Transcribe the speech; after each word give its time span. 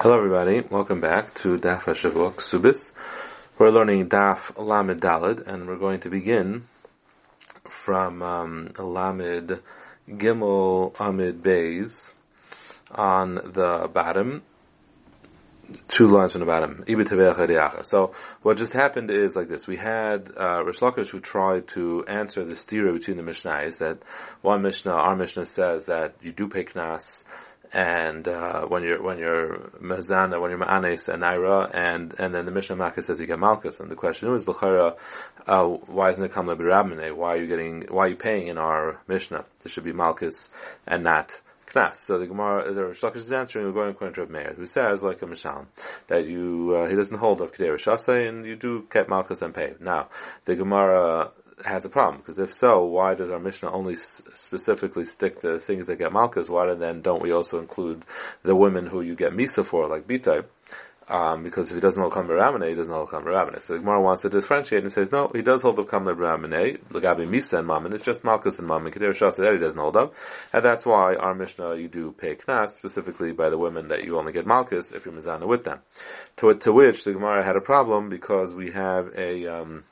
Hello, 0.00 0.16
everybody. 0.16 0.60
Welcome 0.60 1.00
back 1.00 1.34
to 1.42 1.58
Daf 1.58 1.80
Hashavua 1.80 2.34
Ksubis. 2.36 2.92
We're 3.58 3.70
learning 3.70 4.08
Daf 4.08 4.56
Lamed 4.56 5.00
Dalid, 5.00 5.44
and 5.44 5.66
we're 5.66 5.76
going 5.76 5.98
to 6.02 6.08
begin 6.08 6.68
from 7.68 8.22
um, 8.22 8.68
Lamed 8.78 9.60
Gimel 10.08 10.94
Amid 11.00 11.42
Bays 11.42 12.12
on 12.92 13.40
the 13.44 13.90
bottom, 13.92 14.42
two 15.88 16.06
lines 16.06 16.30
from 16.30 16.42
the 16.42 16.46
bottom. 16.46 16.84
So 17.82 18.14
what 18.42 18.56
just 18.56 18.74
happened 18.74 19.10
is 19.10 19.34
like 19.34 19.48
this. 19.48 19.66
We 19.66 19.78
had 19.78 20.30
uh, 20.38 20.62
Rish 20.62 20.78
Lakish 20.78 21.08
who 21.08 21.18
tried 21.18 21.66
to 21.68 22.04
answer 22.06 22.44
the 22.44 22.54
stira 22.54 22.92
between 22.92 23.16
the 23.16 23.24
Mishnahs 23.24 23.78
that 23.78 23.98
one 24.42 24.62
Mishnah, 24.62 24.92
our 24.92 25.16
Mishnah 25.16 25.46
says 25.46 25.86
that 25.86 26.14
you 26.22 26.30
do 26.30 26.46
pay 26.46 26.62
knas 26.62 27.24
and 27.72 28.26
uh, 28.26 28.66
when 28.66 28.82
you're 28.82 29.02
when 29.02 29.18
you're 29.18 29.70
mazana, 29.82 30.40
when 30.40 30.50
you're 30.50 30.60
ma'anes 30.60 31.08
and 31.08 31.22
naira, 31.22 31.70
and 31.74 32.14
and 32.18 32.34
then 32.34 32.46
the 32.46 32.52
Mishnah 32.52 32.76
Makkah 32.76 33.02
says 33.02 33.20
you 33.20 33.26
get 33.26 33.38
malchus, 33.38 33.80
and 33.80 33.90
the 33.90 33.96
question 33.96 34.34
is 34.34 34.48
l'chara, 34.48 34.96
uh, 35.46 35.64
why 35.64 36.10
isn't 36.10 36.24
it 36.24 36.32
kamla 36.32 36.56
b'rabmene? 36.56 37.14
Why 37.14 37.34
are 37.34 37.36
you 37.36 37.46
getting? 37.46 37.82
Why 37.88 38.06
are 38.06 38.08
you 38.08 38.16
paying 38.16 38.48
in 38.48 38.58
our 38.58 39.00
Mishnah? 39.06 39.44
There 39.62 39.70
should 39.70 39.84
be 39.84 39.92
malchus 39.92 40.48
and 40.86 41.04
not 41.04 41.32
knas. 41.72 41.96
So 41.96 42.18
the 42.18 42.26
Gemara, 42.26 42.72
the 42.72 42.86
Rish 42.86 43.04
is 43.04 43.32
answering, 43.32 43.66
we're 43.66 43.72
going 43.72 43.90
according 43.90 44.14
to 44.14 44.22
Rav 44.22 44.30
Meir, 44.30 44.54
who 44.56 44.66
says, 44.66 45.02
like 45.02 45.22
a 45.22 45.26
Mishalim, 45.26 45.66
that 46.08 46.26
you, 46.26 46.74
uh, 46.74 46.88
he 46.88 46.96
doesn't 46.96 47.18
hold 47.18 47.40
of 47.40 47.52
Kedei 47.52 47.68
Rishasei, 47.68 48.28
and 48.28 48.46
you 48.46 48.56
do 48.56 48.86
get 48.90 49.08
Malchus 49.08 49.42
and 49.42 49.54
pay. 49.54 49.74
Now, 49.80 50.08
the 50.44 50.56
Gemara 50.56 51.30
has 51.64 51.84
a 51.84 51.88
problem 51.88 52.18
because 52.18 52.38
if 52.38 52.52
so, 52.52 52.84
why 52.84 53.14
does 53.14 53.30
our 53.30 53.38
Mishnah 53.38 53.70
only 53.70 53.94
s- 53.94 54.22
specifically 54.34 55.04
stick 55.04 55.40
to 55.40 55.58
things 55.58 55.86
that 55.86 55.96
get 55.96 56.12
malchus? 56.12 56.48
Why 56.48 56.72
then 56.74 57.02
don't 57.02 57.22
we 57.22 57.32
also 57.32 57.58
include 57.58 58.04
the 58.42 58.54
women 58.54 58.86
who 58.86 59.00
you 59.00 59.14
get 59.14 59.32
misa 59.32 59.64
for, 59.64 59.86
like 59.86 60.06
Bitai? 60.06 60.44
Um, 61.08 61.42
because 61.42 61.70
if 61.70 61.74
he 61.74 61.80
doesn't 61.80 62.00
hold 62.00 62.12
Kamar 62.12 62.36
Ramane, 62.36 62.68
he 62.68 62.74
doesn't 62.74 62.92
hold 62.92 63.08
Kamar 63.08 63.32
Ramane. 63.32 63.62
So 63.62 63.72
the 63.72 63.78
Gemara 63.78 64.02
wants 64.02 64.22
to 64.22 64.28
differentiate 64.28 64.82
and 64.82 64.92
says, 64.92 65.10
no, 65.10 65.30
he 65.34 65.40
does 65.40 65.62
hold 65.62 65.78
of 65.78 65.88
Kamar 65.88 66.14
Ramane, 66.14 66.80
Lagabi 66.90 67.26
Misa 67.26 67.60
and 67.60 67.66
Mammon, 67.66 67.94
it's 67.94 68.02
just 68.02 68.24
Malchus 68.24 68.58
and 68.58 68.68
Mammon, 68.68 68.92
Kedera 68.92 69.16
Shasa 69.16 69.38
that 69.38 69.54
he 69.54 69.58
doesn't 69.58 69.80
hold 69.80 69.96
of. 69.96 70.12
And 70.52 70.62
that's 70.62 70.84
why 70.84 71.14
our 71.14 71.34
Mishnah, 71.34 71.76
you 71.76 71.88
do 71.88 72.12
pay 72.12 72.34
Knas, 72.34 72.72
specifically 72.72 73.32
by 73.32 73.48
the 73.48 73.56
women 73.56 73.88
that 73.88 74.04
you 74.04 74.18
only 74.18 74.32
get 74.32 74.46
Malchus 74.46 74.90
if 74.90 75.06
you're 75.06 75.14
Mizana 75.14 75.46
with 75.46 75.64
them. 75.64 75.80
To, 76.36 76.52
to 76.52 76.72
which 76.72 77.04
the 77.04 77.14
Gemara 77.14 77.42
had 77.42 77.56
a 77.56 77.62
problem 77.62 78.10
because 78.10 78.54
we 78.54 78.72
have 78.72 79.08
a, 79.16 79.46
um, 79.46 79.84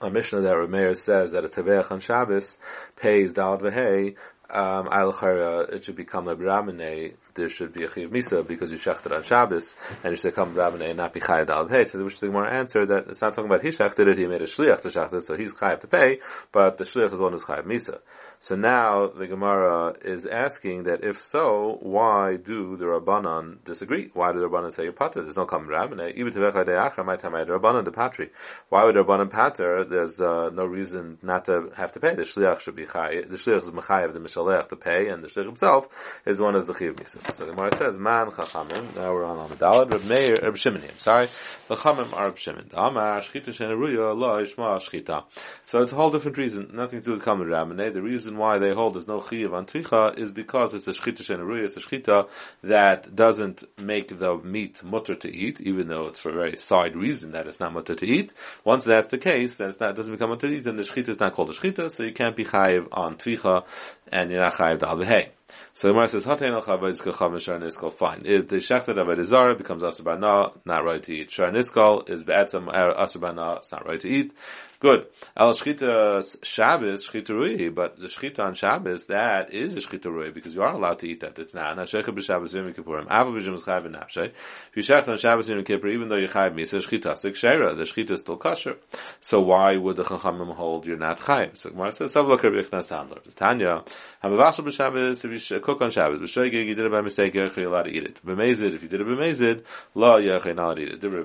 a 0.00 0.10
Mishnah 0.10 0.40
that 0.42 0.54
Rameir 0.54 0.96
says 0.96 1.32
that 1.32 1.44
a 1.44 1.48
Taveach 1.48 1.90
on 1.90 2.00
Shabbos 2.00 2.58
pays 2.96 3.32
Dal 3.32 3.58
Vehei, 3.58 4.16
um, 4.50 4.88
it 4.90 5.84
should 5.84 5.96
become 5.96 6.26
a 6.26 6.34
Bramine, 6.34 7.14
there 7.34 7.48
should 7.50 7.72
be 7.72 7.84
a 7.84 7.90
Chiv 7.90 8.10
Misa 8.10 8.46
because 8.46 8.70
you 8.70 8.78
shechted 8.78 9.14
on 9.14 9.22
Shabbos, 9.22 9.72
and 10.02 10.12
you 10.12 10.16
should 10.16 10.34
come 10.34 10.54
Bramine 10.54 10.88
and 10.88 10.96
not 10.96 11.12
be 11.12 11.20
Chayav 11.20 11.46
Dal 11.46 11.66
Vehei. 11.66 11.90
So 11.90 12.02
which 12.04 12.20
the 12.20 12.28
more 12.28 12.48
answer 12.48 12.86
that 12.86 13.08
it's 13.08 13.20
not 13.20 13.34
talking 13.34 13.50
about 13.50 13.62
he 13.62 13.68
shechted 13.68 14.06
it, 14.06 14.18
he 14.18 14.26
made 14.26 14.42
a 14.42 14.46
Shliach 14.46 14.80
to 14.82 14.88
shechted, 14.88 15.22
so 15.22 15.36
he's 15.36 15.54
Chayav 15.54 15.80
to 15.80 15.86
pay, 15.88 16.20
but 16.52 16.78
the 16.78 16.84
Shliach 16.84 17.12
is 17.12 17.20
one 17.20 17.32
who's 17.32 17.44
Chayav 17.44 17.66
Misa. 17.66 17.98
So 18.40 18.54
now 18.54 19.08
the 19.08 19.26
Gemara 19.26 19.94
is 20.00 20.24
asking 20.24 20.84
that 20.84 21.02
if 21.02 21.20
so, 21.20 21.78
why 21.82 22.36
do 22.36 22.76
the 22.76 22.84
Rabbanan 22.84 23.64
disagree? 23.64 24.10
Why 24.14 24.32
do 24.32 24.38
the 24.38 24.48
Rabbanan 24.48 24.72
say 24.72 24.88
pater? 24.90 25.22
There's 25.22 25.36
no 25.36 25.44
common 25.44 25.68
rabbin. 25.68 26.00
Even 26.16 26.32
to 26.32 26.38
Vechad 26.38 27.04
my 27.04 27.16
time 27.16 27.34
I 27.34 27.42
the 27.42 27.58
Rabbanan 27.58 27.84
the 27.84 27.90
patri. 27.90 28.30
Why 28.68 28.84
would 28.84 28.94
the 28.94 29.02
Rabbanan 29.02 29.32
pater? 29.32 29.84
There's 29.84 30.20
uh, 30.20 30.50
no 30.52 30.66
reason 30.66 31.18
not 31.20 31.46
to 31.46 31.70
have 31.76 31.92
to 31.92 32.00
pay. 32.00 32.14
The 32.14 32.22
Shliach 32.22 32.60
should 32.60 32.76
be 32.76 32.86
chay. 32.86 33.22
The 33.22 33.36
Shliach 33.36 33.62
is 33.62 33.70
Mechayev 33.70 34.12
the 34.12 34.20
Mishalech 34.20 34.68
to 34.68 34.76
pay, 34.76 35.08
and 35.08 35.22
the 35.22 35.28
Shliach 35.28 35.46
himself 35.46 35.88
is 36.24 36.38
the 36.38 36.44
one 36.44 36.54
as 36.54 36.66
the 36.66 36.74
Chiv 36.74 36.94
Misa. 36.94 37.34
So 37.34 37.44
the 37.44 37.52
Gemara 37.52 37.76
says, 37.76 37.98
Man 37.98 38.28
Chachamim. 38.28 38.94
Now 38.94 39.12
we're 39.12 39.24
on 39.24 39.48
Amadalad. 39.48 39.92
Reb 39.92 40.04
Meir, 40.04 40.38
Reb 40.42 40.56
Shimon. 40.56 40.82
Sorry, 41.00 41.26
the 41.66 41.74
Chachamim 41.74 42.12
are 42.12 42.26
Reb 42.26 42.38
Shimon. 42.38 42.70
Amar 42.72 43.20
Shchita 43.22 43.48
Shenaruya 43.48 44.16
La 44.16 44.38
Ishma 44.38 44.78
Shchita. 44.78 45.24
So 45.66 45.82
it's 45.82 45.92
a 45.92 45.96
whole 45.96 46.10
different 46.10 46.38
reason. 46.38 46.70
Nothing 46.72 47.00
to 47.00 47.04
do 47.04 47.12
with 47.12 47.22
common 47.22 47.48
rabbin. 47.48 47.78
The 47.78 48.02
reason 48.02 48.27
why 48.36 48.58
they 48.58 48.74
hold 48.74 48.94
there's 48.94 49.08
no 49.08 49.20
chiyav 49.20 49.52
on 49.54 49.66
tvicha 49.66 50.18
is 50.18 50.30
because 50.30 50.74
it's 50.74 50.88
a 50.88 50.92
shchita 50.92 51.22
shenaruya, 51.22 51.64
it's 51.64 51.76
a 51.76 51.80
shchita 51.80 52.28
that 52.62 53.14
doesn't 53.14 53.64
make 53.78 54.18
the 54.18 54.36
meat 54.38 54.82
mutter 54.82 55.14
to 55.14 55.34
eat, 55.34 55.60
even 55.60 55.88
though 55.88 56.06
it's 56.06 56.18
for 56.18 56.30
a 56.30 56.34
very 56.34 56.56
side 56.56 56.96
reason 56.96 57.32
that 57.32 57.46
it's 57.46 57.60
not 57.60 57.72
mutter 57.72 57.94
to 57.94 58.06
eat. 58.06 58.32
Once 58.64 58.84
that's 58.84 59.08
the 59.08 59.18
case, 59.18 59.54
then 59.54 59.70
it 59.70 59.78
doesn't 59.78 60.12
become 60.12 60.30
mutter 60.30 60.48
to 60.48 60.54
eat, 60.54 60.64
then 60.64 60.76
the 60.76 60.82
shchita 60.82 61.08
is 61.08 61.20
not 61.20 61.32
called 61.32 61.50
a 61.50 61.52
shchita, 61.52 61.90
so 61.90 62.02
you 62.02 62.12
can't 62.12 62.36
be 62.36 62.44
chayiv 62.44 62.88
on 62.92 63.16
tvicha, 63.16 63.64
and 64.10 64.30
you're 64.30 64.40
not 64.40 64.54
chayiv 64.54 64.78
dal 64.78 64.96
behei. 64.96 65.28
So 65.72 65.88
the 65.88 65.94
Gemara 65.94 66.08
says, 66.08 66.24
"Hatein 66.26 66.52
al 66.52 66.62
chavad 66.62 66.92
iskal 66.92 67.14
chav 67.14 67.40
shar 67.40 67.58
niskal." 67.58 67.92
Fine. 67.92 68.22
If 68.26 68.48
the 68.48 68.56
shechted 68.56 68.96
avodah 68.96 69.24
zara 69.24 69.54
becomes 69.54 69.82
asur 69.82 70.20
not 70.20 70.84
right 70.84 71.02
to 71.02 71.12
eat. 71.12 71.30
Shar 71.30 71.50
niskal 71.50 72.08
is 72.08 72.22
be'etzam 72.22 72.68
er, 72.68 72.94
asur 72.98 73.56
it's 73.56 73.72
not 73.72 73.86
right 73.86 74.00
to 74.00 74.08
eat. 74.08 74.34
Good. 74.80 75.06
Al 75.36 75.54
shchita 75.54 76.44
Shabbos 76.44 77.04
shchita 77.08 77.30
rui, 77.30 77.68
but 77.68 77.98
the 77.98 78.06
shchita 78.06 78.38
on 78.38 78.54
Shabbos 78.54 79.06
that 79.06 79.52
is 79.52 79.74
a 79.74 79.80
shchita 79.80 80.04
rui 80.04 80.30
because 80.30 80.54
you 80.54 80.62
are 80.62 80.72
allowed 80.72 81.00
to 81.00 81.08
eat 81.08 81.18
that. 81.18 81.36
It's 81.36 81.52
not. 81.52 81.76
Nashechah 81.76 82.04
b'Shabbos 82.04 82.52
yom 82.52 82.72
kippurim. 82.72 83.06
Ava 83.10 83.32
b'Shem 83.32 83.56
is 83.56 83.62
chayav 83.62 83.88
v'nafshay. 83.88 84.26
If 84.26 84.76
you 84.76 84.84
shech 84.84 85.08
on 85.08 85.16
Shabbos 85.16 85.48
yom 85.48 85.64
kippur, 85.64 85.88
even 85.88 86.08
though 86.08 86.14
you 86.14 86.28
chayav 86.28 86.54
misa, 86.54 86.76
shchita 86.80 87.16
stik 87.16 87.34
shera. 87.34 87.74
The 87.74 87.82
shchita 87.82 88.12
is 88.12 88.20
still 88.20 88.36
kosher. 88.36 88.76
So 89.20 89.40
why 89.40 89.76
would 89.76 89.96
the 89.96 90.04
chachamim 90.04 90.54
hold 90.54 90.86
you're 90.86 90.96
not 90.96 91.18
chayav? 91.18 91.56
So 91.58 91.70
Gemara 91.70 91.90
says, 91.90 92.14
"Savla 92.14 92.38
kerbi 92.38 92.62
ichnas 92.64 92.88
handler." 92.90 93.18
Tanya, 93.34 93.82
hamavashal 94.22 94.64
b'Shabbos. 94.64 95.24
If 95.24 95.50
you 95.50 95.58
cook 95.58 95.82
on 95.82 95.90
Shabbos, 95.90 96.20
b'shoigig 96.20 96.66
you 96.66 96.76
did 96.76 96.86
it 96.86 96.92
by 96.92 97.00
mistake, 97.00 97.34
you're 97.34 97.46
allowed 97.46 97.82
to 97.82 97.90
eat 97.90 98.04
it. 98.04 98.20
B'mezid, 98.24 98.74
if 98.76 98.82
you 98.84 98.88
did 98.88 99.00
it 99.00 99.06
b'mezid, 99.08 99.64
la 99.96 100.18
you're 100.18 100.34
not 100.34 100.46
allowed 100.46 100.74
to 100.74 100.82
eat 100.82 100.92
it. 100.92 101.02
Even 101.02 101.24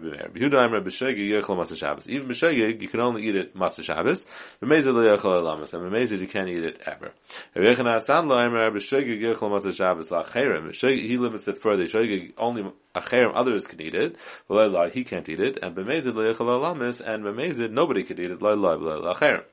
b'shoigig, 2.28 2.82
you 2.82 2.88
can 2.88 3.00
only 3.00 3.28
eat 3.28 3.36
it 3.36 3.43
matzah 3.54 3.84
Shabbos. 3.84 4.26
B'mezid 4.62 4.94
lo 4.94 5.02
yechol 5.02 5.42
elamas, 5.42 5.74
and 5.74 5.92
b'mezid 5.92 6.20
you 6.20 6.28
can't 6.28 6.50
eat 6.50 6.64
it 6.64 6.82
ever. 6.86 7.12
Rabbi 7.56 7.96
Asan 7.96 8.28
lo 8.28 8.38
imra 8.38 8.72
b'shoigig 8.72 9.22
yechol 9.22 9.52
matzah 9.52 9.74
Shabbos 9.74 10.12
la 10.12 10.24
cherem. 10.24 10.74
He 10.74 11.18
limits 11.18 11.48
it 11.48 11.62
further. 11.62 11.86
Shoigig 11.86 12.34
only 12.38 12.72
a 12.96 13.02
cherem 13.02 13.32
others 13.34 13.68
can 13.68 13.82
eat 13.82 13.96
it. 13.96 14.16
V'lo 14.50 14.92
he 14.92 15.04
can't 15.04 15.28
eat 15.28 15.40
it. 15.40 15.60
And 15.62 15.76
b'mezid 15.76 16.16
lo 16.16 16.34
yechol 16.34 16.48
elamas, 16.48 17.02
and 17.02 17.24
b'mezid 17.24 17.72
nobody 17.72 18.04
can 18.04 18.20
eat 18.20 18.32
it. 18.32 18.42
Lo 18.42 18.54
lo 18.54 18.76
lo 18.78 19.14
cherem. 19.14 19.44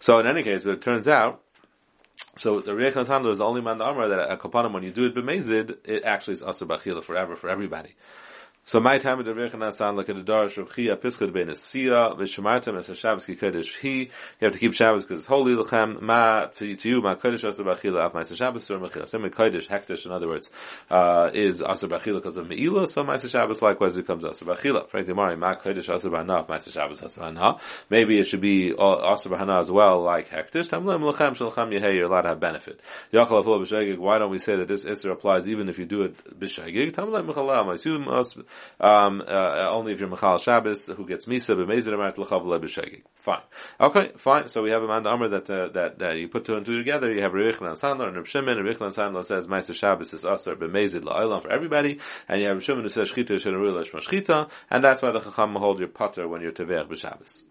So 0.00 0.18
in 0.18 0.26
any 0.26 0.42
case, 0.42 0.64
what 0.64 0.74
it 0.74 0.82
turns 0.82 1.08
out 1.08 1.42
so 2.38 2.60
the 2.60 2.72
Reichan 2.72 3.06
Handler 3.06 3.30
is 3.30 3.38
the 3.38 3.44
only 3.44 3.60
man 3.60 3.78
that 3.78 4.72
when 4.72 4.82
you 4.82 4.90
do 4.90 5.04
it 5.04 5.14
b'mezid, 5.14 5.76
it 5.84 6.04
actually 6.04 6.34
is 6.34 6.42
Asr 6.42 6.66
Bachila 6.66 7.04
forever, 7.04 7.36
for 7.36 7.50
everybody. 7.50 7.94
So 8.64 8.78
my 8.80 8.96
time 8.98 9.18
with 9.18 9.26
the 9.26 9.32
Rechanan 9.32 9.72
sound 9.74 9.96
like 9.96 10.06
the 10.06 10.14
Darish 10.14 10.56
of 10.56 10.72
Chia 10.72 10.96
Piskad 10.96 11.32
Ben 11.32 11.52
Sia 11.54 12.14
Vishamartim 12.14 12.78
as 12.78 12.88
a 12.88 12.94
Shabbos 12.94 13.26
Ki 13.26 13.34
Kodesh 13.34 13.76
He. 13.78 14.02
You 14.02 14.08
have 14.40 14.52
to 14.52 14.58
keep 14.58 14.72
Shabbos 14.72 15.02
because 15.02 15.18
it's 15.18 15.26
holy 15.26 15.54
Lechem 15.56 16.00
Ma 16.00 16.46
to 16.46 16.66
you 16.66 17.02
Ma 17.02 17.16
Kodesh 17.16 17.42
Asur 17.42 17.66
Bachila 17.66 18.06
Af 18.06 18.12
Ma'aser 18.12 18.36
Shabbos 18.36 18.64
Sur 18.64 18.78
Mechila. 18.78 19.08
Semi 19.08 19.30
Kodesh 19.30 19.66
Hektish 19.66 20.06
in 20.06 20.12
other 20.12 20.28
words 20.28 20.48
uh, 20.90 21.30
is 21.34 21.60
Asur 21.60 21.90
Bachila 21.90 22.14
because 22.14 22.36
of 22.36 22.46
Meila 22.46 22.88
so 22.88 23.04
Ma'aser 23.04 23.28
Shabbos 23.28 23.60
likewise 23.60 23.96
becomes 23.96 24.22
Asur 24.22 24.56
Bachila. 24.56 24.88
Frankly 24.88 25.12
Mari 25.12 25.36
Ma 25.36 25.56
Kodesh 25.56 25.88
Asur 25.88 26.12
B'Hana 26.12 26.42
Af 26.42 26.46
Ma'aser 26.46 26.72
Shabbos 26.72 27.00
Asur 27.00 27.18
B'Hana 27.18 27.60
maybe 27.90 28.20
it 28.20 28.28
should 28.28 28.40
be 28.40 28.70
Asur 28.70 29.36
B'Hana 29.36 29.60
as 29.60 29.72
well 29.72 30.02
like 30.02 30.30
Hektish. 30.30 30.68
Tamlim 30.68 31.12
Lechem 31.12 31.36
Shalchem 31.36 31.78
Yehei 31.78 31.96
you're 31.96 32.06
allowed 32.06 32.22
to 32.22 32.28
have 32.28 32.40
benefit. 32.40 32.80
Yachal 33.12 33.44
B'Shagig 33.44 33.98
why 33.98 34.18
don't 34.18 34.30
we 34.30 34.38
say 34.38 34.54
that 34.54 34.68
this 34.68 34.84
Isser 34.84 35.10
applies 35.10 35.48
even 35.48 35.68
if 35.68 35.80
you 35.80 35.84
do 35.84 36.02
it 36.02 36.38
B'Shagig? 36.40 36.92
Tamlim 36.92 37.68
I 37.68 37.74
assume 37.74 38.06
um, 38.80 39.22
uh, 39.26 39.68
only 39.70 39.92
if 39.92 40.00
you're 40.00 40.08
Michal 40.08 40.38
Shabbos 40.38 40.86
who 40.86 41.06
gets 41.06 41.26
Misa 41.26 41.56
b'Mezid 41.56 41.88
Amart 41.88 42.18
L'chav 42.18 42.44
Lebeshegig. 42.44 43.02
Fine. 43.16 43.42
Okay, 43.80 44.12
fine. 44.16 44.48
So 44.48 44.62
we 44.62 44.70
have 44.70 44.82
a 44.82 44.88
man 44.88 45.02
that, 45.04 45.48
uh, 45.48 45.68
that, 45.68 45.98
that 45.98 46.16
you 46.16 46.28
put 46.28 46.44
two 46.44 46.56
and 46.56 46.66
two 46.66 46.76
together. 46.76 47.12
You 47.12 47.22
have 47.22 47.32
Rechlan 47.32 47.68
and 47.68 47.78
Sandler 47.78 48.08
and 48.08 48.16
Reb 48.16 48.26
Shimon. 48.26 48.58
Rechlan 48.58 48.86
and 48.86 48.94
Sandler 48.94 49.24
says 49.24 49.46
Meister 49.46 49.74
Shabbos 49.74 50.12
is 50.12 50.24
Aser 50.24 50.56
b'Mezid 50.56 51.02
La'olam 51.02 51.42
for 51.42 51.50
everybody. 51.52 51.98
And 52.28 52.40
you 52.40 52.48
have 52.48 52.56
Reb 52.56 52.78
who 52.78 52.88
says 52.88 53.10
Shchita 53.10 53.40
Shenarul 53.40 53.82
Lashma 53.82 54.02
Shchita. 54.02 54.50
And 54.70 54.82
that's 54.82 55.02
why 55.02 55.12
the 55.12 55.20
Chacham 55.20 55.54
hold 55.54 55.78
your 55.78 55.88
putter 55.88 56.26
when 56.26 56.40
you're 56.40 56.52
Teveach 56.52 56.88
b'Shabbos. 56.88 57.42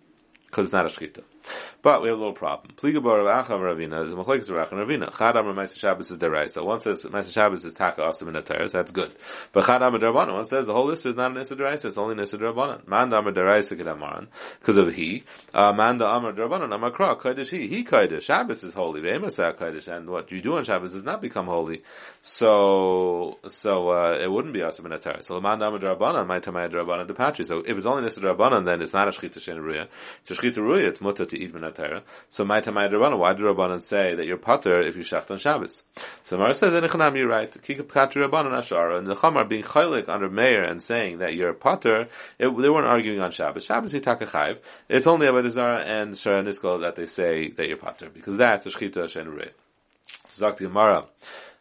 Because 0.47 0.67
it's 0.67 0.73
not 0.73 0.85
a 0.85 0.89
Shchita. 0.89 1.23
But 1.81 2.01
we 2.01 2.09
have 2.09 2.17
a 2.17 2.19
little 2.19 2.33
problem. 2.33 2.75
Pligabar 2.77 3.21
of 3.21 3.47
Achav 3.47 3.59
Ravina 3.59 4.05
is 4.05 4.13
Machlekes 4.13 4.49
Rach 4.49 4.71
and 4.71 4.81
Ravina. 4.81 5.17
Chad 5.17 5.35
Amar 5.35 5.53
Meister 5.53 5.79
Shabbos 5.79 6.11
is 6.11 6.17
Deraisa. 6.17 6.63
One 6.63 6.79
says 6.79 7.05
Meister 7.09 7.31
Shabbos 7.31 7.65
is 7.65 7.73
Taka 7.73 8.01
Asim 8.01 8.27
in 8.27 8.35
Ataris. 8.35 8.71
That's 8.71 8.91
good. 8.91 9.13
But 9.51 9.65
Chad 9.65 9.81
Amar 9.81 9.99
Derabanan. 9.99 10.33
One 10.33 10.45
says 10.45 10.67
the 10.67 10.73
whole 10.73 10.85
list 10.85 11.05
is 11.05 11.15
not 11.15 11.31
an 11.31 11.37
Issa 11.37 11.55
Deraisa. 11.55 11.85
It's 11.85 11.97
only 11.97 12.13
an 12.13 12.19
Issa 12.19 12.37
Derabanan. 12.37 12.87
Manda 12.87 13.17
Amar 13.17 13.31
Deraisa 13.31 13.77
Kedamaran. 13.77 14.27
Because 14.59 14.77
of 14.77 14.93
he. 14.93 15.23
Uh, 15.53 15.73
Manda 15.73 16.05
Amar 16.05 16.33
Derabanan. 16.33 16.73
Amar 16.73 16.91
Kra. 16.91 17.19
Kodesh 17.19 17.49
he. 17.49 17.67
He 17.67 17.83
Kodesh. 17.83 18.21
Shabbos 18.21 18.63
is 18.63 18.73
holy. 18.73 19.01
Re'emasa 19.01 19.57
Kodesh. 19.57 19.87
And 19.87 20.09
what 20.09 20.31
you 20.31 20.41
do 20.41 20.57
on 20.57 20.63
Shabbos 20.63 20.91
does 20.91 21.03
not 21.03 21.21
become 21.21 21.47
holy. 21.47 21.83
So, 22.21 23.39
so, 23.47 23.89
uh, 23.89 24.19
it 24.21 24.31
wouldn't 24.31 24.53
be 24.53 24.59
Asim 24.59 24.85
in 24.85 24.91
Ataris. 24.91 25.25
So 25.25 25.41
Manda 25.41 25.67
Amar 25.67 25.79
Derabanan. 25.79 26.27
My 26.27 26.39
Tamaya 26.39 26.71
Derabanan 26.71 27.07
Depatri. 27.07 27.47
So 27.47 27.59
if 27.59 27.75
it's 27.75 27.85
only 27.85 28.03
an 28.03 28.07
Issa 28.07 28.19
Derabanan, 28.19 28.65
then 28.65 28.81
it's 28.81 28.93
not 28.93 29.07
a 29.07 29.11
Shchita 29.11 29.39
Shenaruya. 29.39 29.87
It's 30.21 30.31
a 30.31 30.35
shchita 30.35 30.57
ruya, 30.57 30.87
it's 30.87 31.01
mutter 31.01 31.25
to 31.31 31.39
eat 31.39 31.53
minatera. 31.53 32.03
So 32.29 32.45
my 32.45 32.61
tamay 32.61 32.89
derabbanan, 32.89 33.17
why 33.17 33.33
do 33.33 33.43
rabbanan 33.43 33.81
say 33.81 34.15
that 34.15 34.25
you're 34.25 34.37
pater 34.37 34.79
if 34.81 34.95
you 34.95 35.03
shecht 35.03 35.31
on 35.31 35.39
Shabbos? 35.39 35.83
So 36.25 36.37
Mar 36.37 36.53
says, 36.53 36.71
then 36.71 37.15
you're 37.15 37.27
right. 37.27 37.51
Kika 37.51 37.83
pkat 37.83 38.13
rabbanan 38.13 38.51
ashara, 38.51 38.97
and 38.97 39.07
the 39.07 39.15
chamar 39.15 39.49
being 39.49 39.63
chaylik 39.63 40.07
under 40.07 40.29
Meir 40.29 40.63
and 40.63 40.81
saying 40.81 41.17
that 41.17 41.33
you're 41.33 41.53
pater, 41.53 42.07
it, 42.37 42.47
they 42.47 42.69
weren't 42.69 42.87
arguing 42.87 43.19
on 43.19 43.31
Shabbos. 43.31 43.65
Shabbos 43.65 43.93
yitakachayv. 43.93 44.59
It's 44.87 45.07
only 45.07 45.27
about 45.27 45.51
Zara 45.51 45.79
and 45.79 46.13
Shara 46.13 46.43
Niskal 46.45 46.81
that 46.81 46.95
they 46.95 47.07
say 47.07 47.49
that 47.49 47.67
you're 47.67 47.77
pater, 47.77 48.09
because 48.09 48.37
that's 48.37 48.65
a 48.65 48.69
shchita 48.69 49.09
shen 49.09 49.27
ruya. 49.27 49.51
Zak 50.35 50.57
Gemara. 50.57 51.05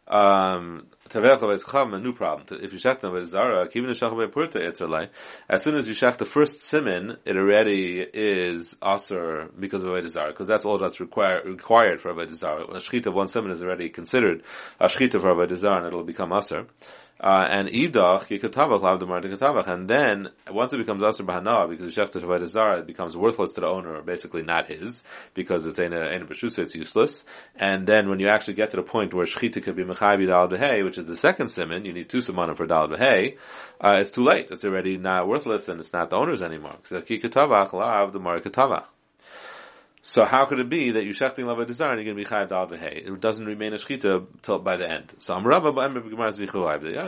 Um, 0.07 0.87
Tavecha 1.11 1.53
is 1.53 1.65
cham, 1.69 1.93
a 1.93 1.99
new 1.99 2.13
problem. 2.13 2.47
If 2.63 2.71
you 2.71 2.79
shech 2.79 3.01
them 3.01 3.11
with 3.11 3.27
zara, 3.27 3.67
even 3.73 3.89
shech 3.89 4.31
purta 4.31 4.61
etzerlai, 4.61 5.09
as 5.49 5.61
soon 5.61 5.75
as 5.75 5.85
you 5.85 5.93
shech 5.93 6.17
the 6.17 6.25
first 6.25 6.63
simin, 6.63 7.17
it 7.25 7.35
already 7.35 7.99
is 8.01 8.77
aser 8.81 9.49
because 9.59 9.83
of 9.83 9.89
avodah 9.89 10.07
zara, 10.07 10.31
because 10.31 10.47
that's 10.47 10.63
all 10.63 10.77
that's 10.77 11.01
required 11.01 11.45
required 11.45 11.99
for 11.99 12.13
avodah 12.13 12.33
zara. 12.33 12.63
A 12.63 12.77
shechita 12.77 13.07
of 13.07 13.13
one 13.13 13.27
simin 13.27 13.51
is 13.51 13.61
already 13.61 13.89
considered 13.89 14.43
a 14.79 14.87
shechita 14.87 15.19
for 15.19 15.35
avodah 15.35 15.57
zara, 15.57 15.79
and 15.79 15.87
it'll 15.87 16.05
become 16.05 16.31
aser. 16.31 16.67
Uh, 17.21 17.45
and 17.49 17.67
idach 17.67 18.25
yikatavach 18.29 18.81
lavdamar 18.81 19.23
katavach, 19.23 19.67
and 19.67 19.87
then 19.87 20.29
once 20.49 20.73
it 20.73 20.77
becomes 20.77 21.03
aser 21.03 21.23
bahana 21.23 21.69
because 21.69 21.95
shechta 21.95 22.19
avodah 22.19 22.47
zara, 22.47 22.79
it 22.79 22.87
becomes 22.87 23.15
worthless 23.15 23.51
to 23.51 23.61
the 23.61 23.67
owner, 23.67 23.95
or 23.95 24.01
basically 24.01 24.41
not 24.41 24.67
his, 24.67 25.03
because 25.35 25.67
it's 25.67 25.77
in 25.77 25.93
a 25.93 25.97
b'shusa, 25.97 26.59
it's 26.59 26.73
useless. 26.73 27.23
And 27.55 27.85
then 27.85 28.09
when 28.09 28.19
you 28.19 28.27
actually 28.27 28.55
get 28.55 28.71
to 28.71 28.77
the 28.77 28.83
point 28.83 29.13
where 29.13 29.27
shechita 29.27 29.61
could 29.61 29.75
be 29.75 29.83
mechayiv 29.83 30.25
dal 30.25 30.83
which 30.83 30.97
is 30.97 31.05
the 31.05 31.15
second 31.15 31.49
simon, 31.49 31.85
you 31.85 31.93
need 31.93 32.09
two 32.09 32.19
simonim 32.19 32.57
for 32.57 32.65
dal 32.65 32.87
behay, 32.87 33.37
uh, 33.79 33.97
it's 33.99 34.09
too 34.09 34.23
late. 34.23 34.47
It's 34.49 34.65
already 34.65 34.97
not 34.97 35.27
worthless 35.27 35.69
and 35.69 35.79
it's 35.79 35.93
not 35.93 36.09
the 36.09 36.15
owner's 36.15 36.41
anymore. 36.41 36.77
So 36.85 37.01
how 40.25 40.45
could 40.45 40.59
it 40.59 40.67
be 40.67 40.91
that 40.91 41.03
you 41.03 41.11
shechting 41.11 41.45
lava 41.45 41.65
desire 41.65 41.91
and 41.91 41.99
you're 41.99 42.13
going 42.13 42.17
to 42.17 42.29
be 42.29 42.35
chayav 42.35 42.49
dal 42.49 42.67
behay? 42.67 43.07
It 43.07 43.21
doesn't 43.21 43.45
remain 43.45 43.73
a 43.73 43.77
shchita 43.77 44.25
till 44.41 44.57
by 44.59 44.75
the 44.77 44.89
end. 44.89 45.13
So 45.19 45.35
I'm 45.35 45.45
rabba 45.45 45.71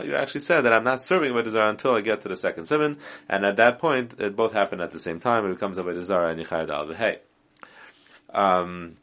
You 0.06 0.16
actually 0.16 0.40
said 0.40 0.60
that 0.60 0.72
I'm 0.72 0.84
not 0.84 1.02
serving 1.02 1.36
a 1.36 1.42
desire 1.42 1.68
until 1.70 1.96
I 1.96 2.02
get 2.02 2.20
to 2.20 2.28
the 2.28 2.36
second 2.36 2.66
simon, 2.66 2.98
and 3.28 3.44
at 3.44 3.56
that 3.56 3.80
point 3.80 4.14
it 4.20 4.36
both 4.36 4.52
happen 4.52 4.80
at 4.80 4.92
the 4.92 5.00
same 5.00 5.18
time. 5.18 5.44
It 5.44 5.54
becomes 5.54 5.76
a 5.76 5.82
desire 5.92 6.28
and 6.28 6.38
you 6.38 6.46
chayav 6.46 6.68
dal 6.68 6.86
behay. 6.86 7.18
Um, 8.32 8.96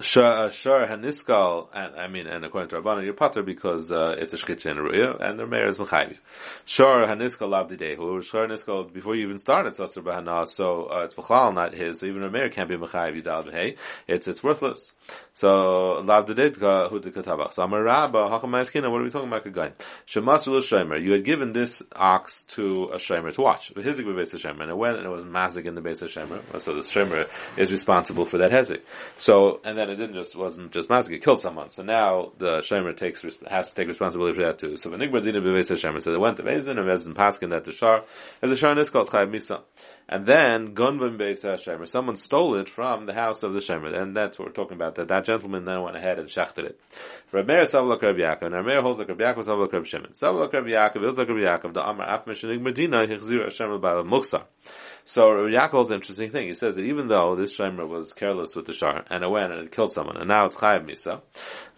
Shar 0.00 0.48
Haniskal, 0.86 1.68
and 1.74 1.96
I 1.96 2.06
mean, 2.06 2.28
and 2.28 2.44
according 2.44 2.70
to 2.70 2.80
Rabbanan, 2.80 3.04
you're 3.04 3.14
pater 3.14 3.42
because 3.42 3.90
uh, 3.90 4.14
it's 4.16 4.32
a 4.32 4.36
shchitcha 4.36 4.70
and 4.70 4.78
ruya, 4.78 5.20
and 5.20 5.40
the 5.40 5.46
mayor 5.46 5.66
is 5.66 5.78
mechayv. 5.78 6.18
Shar 6.64 7.04
Haniskal 7.06 7.48
labdidehu. 7.48 8.22
Shar 8.22 8.46
Haniskal 8.46 8.92
before 8.92 9.16
you 9.16 9.26
even 9.26 9.38
start, 9.40 9.66
it's 9.66 9.78
asur 9.78 10.04
bahana, 10.04 10.46
so 10.48 10.84
uh, 10.84 11.02
it's 11.04 11.14
b'chlal, 11.14 11.52
not 11.52 11.74
his. 11.74 11.98
So 11.98 12.06
even 12.06 12.22
a 12.22 12.30
mayor 12.30 12.48
can't 12.48 12.68
be 12.68 12.76
mechayv 12.76 13.20
yidal 13.20 13.52
b'hei. 13.52 13.76
It's 14.06 14.28
it's 14.28 14.40
worthless. 14.40 14.92
So 15.34 16.02
labdidedka 16.04 16.90
hu 16.90 17.00
katabach. 17.00 17.52
So 17.52 17.62
Amar 17.62 17.82
Rabba 17.82 18.28
hacham 18.28 18.50
ma'askina. 18.50 18.90
What 18.90 19.00
are 19.00 19.04
we 19.04 19.10
talking 19.10 19.28
about? 19.28 19.46
Again, 19.46 19.72
shemasul 20.06 20.58
shomer. 20.58 21.00
You 21.00 21.12
had 21.12 21.24
given 21.24 21.52
this 21.52 21.80
ox 21.94 22.42
to 22.48 22.90
a 22.92 22.96
shomer 22.96 23.32
to 23.34 23.40
watch. 23.40 23.72
Hizik 23.74 24.04
b'beis 24.04 24.34
shomer, 24.34 24.62
and 24.62 24.70
it 24.70 24.76
went 24.76 24.96
and 24.96 25.06
it 25.06 25.10
was 25.10 25.24
mazik 25.24 25.64
in 25.64 25.74
the 25.74 25.80
base 25.80 26.02
of 26.02 26.10
shomer. 26.10 26.40
So 26.60 26.74
the 26.74 26.82
shomer 26.82 27.28
is 27.56 27.70
responsible 27.72 28.24
for 28.24 28.38
that 28.38 28.50
hizik. 28.50 28.80
So 29.16 29.60
and 29.64 29.78
then 29.78 29.90
it 29.90 29.96
didn't 29.96 30.14
just 30.14 30.34
wasn't 30.34 30.72
just 30.72 30.88
mazik; 30.88 31.12
it 31.12 31.22
killed 31.22 31.40
someone. 31.40 31.70
So 31.70 31.82
now 31.82 32.32
the 32.38 32.58
shomer 32.58 32.96
takes 32.96 33.24
has 33.46 33.68
to 33.68 33.74
take 33.74 33.88
responsibility 33.88 34.34
for 34.34 34.44
that 34.44 34.58
too. 34.58 34.76
So 34.76 34.90
v'nigma 34.90 35.22
dina 35.22 35.40
b'beis 35.40 35.70
shomer. 35.70 36.02
So 36.02 36.10
they 36.10 36.18
went 36.18 36.36
to 36.38 36.42
Bezin 36.42 36.78
and 36.78 36.80
Bezin 36.80 37.14
paskin 37.14 37.50
that 37.50 37.64
the 37.64 37.72
shar 37.72 38.04
as 38.42 38.50
a 38.50 38.56
shar 38.56 38.76
is 38.78 38.90
called 38.90 39.08
chayav 39.08 39.30
misa. 39.30 39.62
And 40.08 40.24
then 40.24 40.74
gunvim 40.74 41.18
beis 41.18 41.42
shomer. 41.42 41.86
Someone 41.86 42.16
stole 42.16 42.56
it 42.56 42.68
from 42.68 43.06
the 43.06 43.12
house 43.12 43.42
of 43.42 43.52
the 43.52 43.60
shomer, 43.60 43.94
and 43.94 44.16
that's 44.16 44.38
what 44.38 44.48
we're 44.48 44.52
talking 44.52 44.76
about. 44.76 44.97
That 44.98 45.08
that 45.08 45.24
gentleman 45.24 45.64
then 45.64 45.82
went 45.82 45.96
ahead 45.96 46.18
and 46.18 46.28
shechted 46.28 46.64
it. 46.64 46.80
Rameir 47.32 47.62
savlak 47.62 48.02
Reb 48.02 48.16
Yaakov, 48.16 48.42
and 48.42 48.54
Rameir 48.54 48.82
holds 48.82 48.98
like 48.98 49.08
Reb 49.08 49.18
Yaakov 49.18 49.44
savlak 49.44 49.72
Reb 49.72 49.86
Shimon. 49.86 50.12
Savlak 50.12 50.52
Reb 50.52 50.64
Yaakov, 50.64 51.16
like 51.16 51.28
Reb 51.28 51.36
Yaakov. 51.36 51.74
The 51.74 51.88
Amar 51.88 52.06
Af 52.08 52.24
Mishanig 52.26 52.60
Medina 52.60 53.06
hichzir 53.06 53.44
Hashem 53.44 53.68
Ba'al 53.80 54.06
Muksar. 54.06 54.42
So 55.04 55.22
Yaakov 55.22 55.70
holds 55.70 55.90
an 55.90 55.96
interesting 55.96 56.30
thing. 56.30 56.48
He 56.48 56.54
says 56.54 56.74
that 56.74 56.82
even 56.82 57.08
though 57.08 57.34
this 57.36 57.56
Shemer 57.56 57.88
was 57.88 58.12
careless 58.12 58.54
with 58.54 58.66
the 58.66 58.72
shar 58.72 59.04
and 59.08 59.24
it 59.24 59.30
went 59.30 59.52
and 59.52 59.62
it 59.62 59.72
killed 59.72 59.92
someone, 59.92 60.16
and 60.16 60.28
now 60.28 60.44
it's 60.44 60.56
chayav 60.56 60.84
misa, 60.84 61.22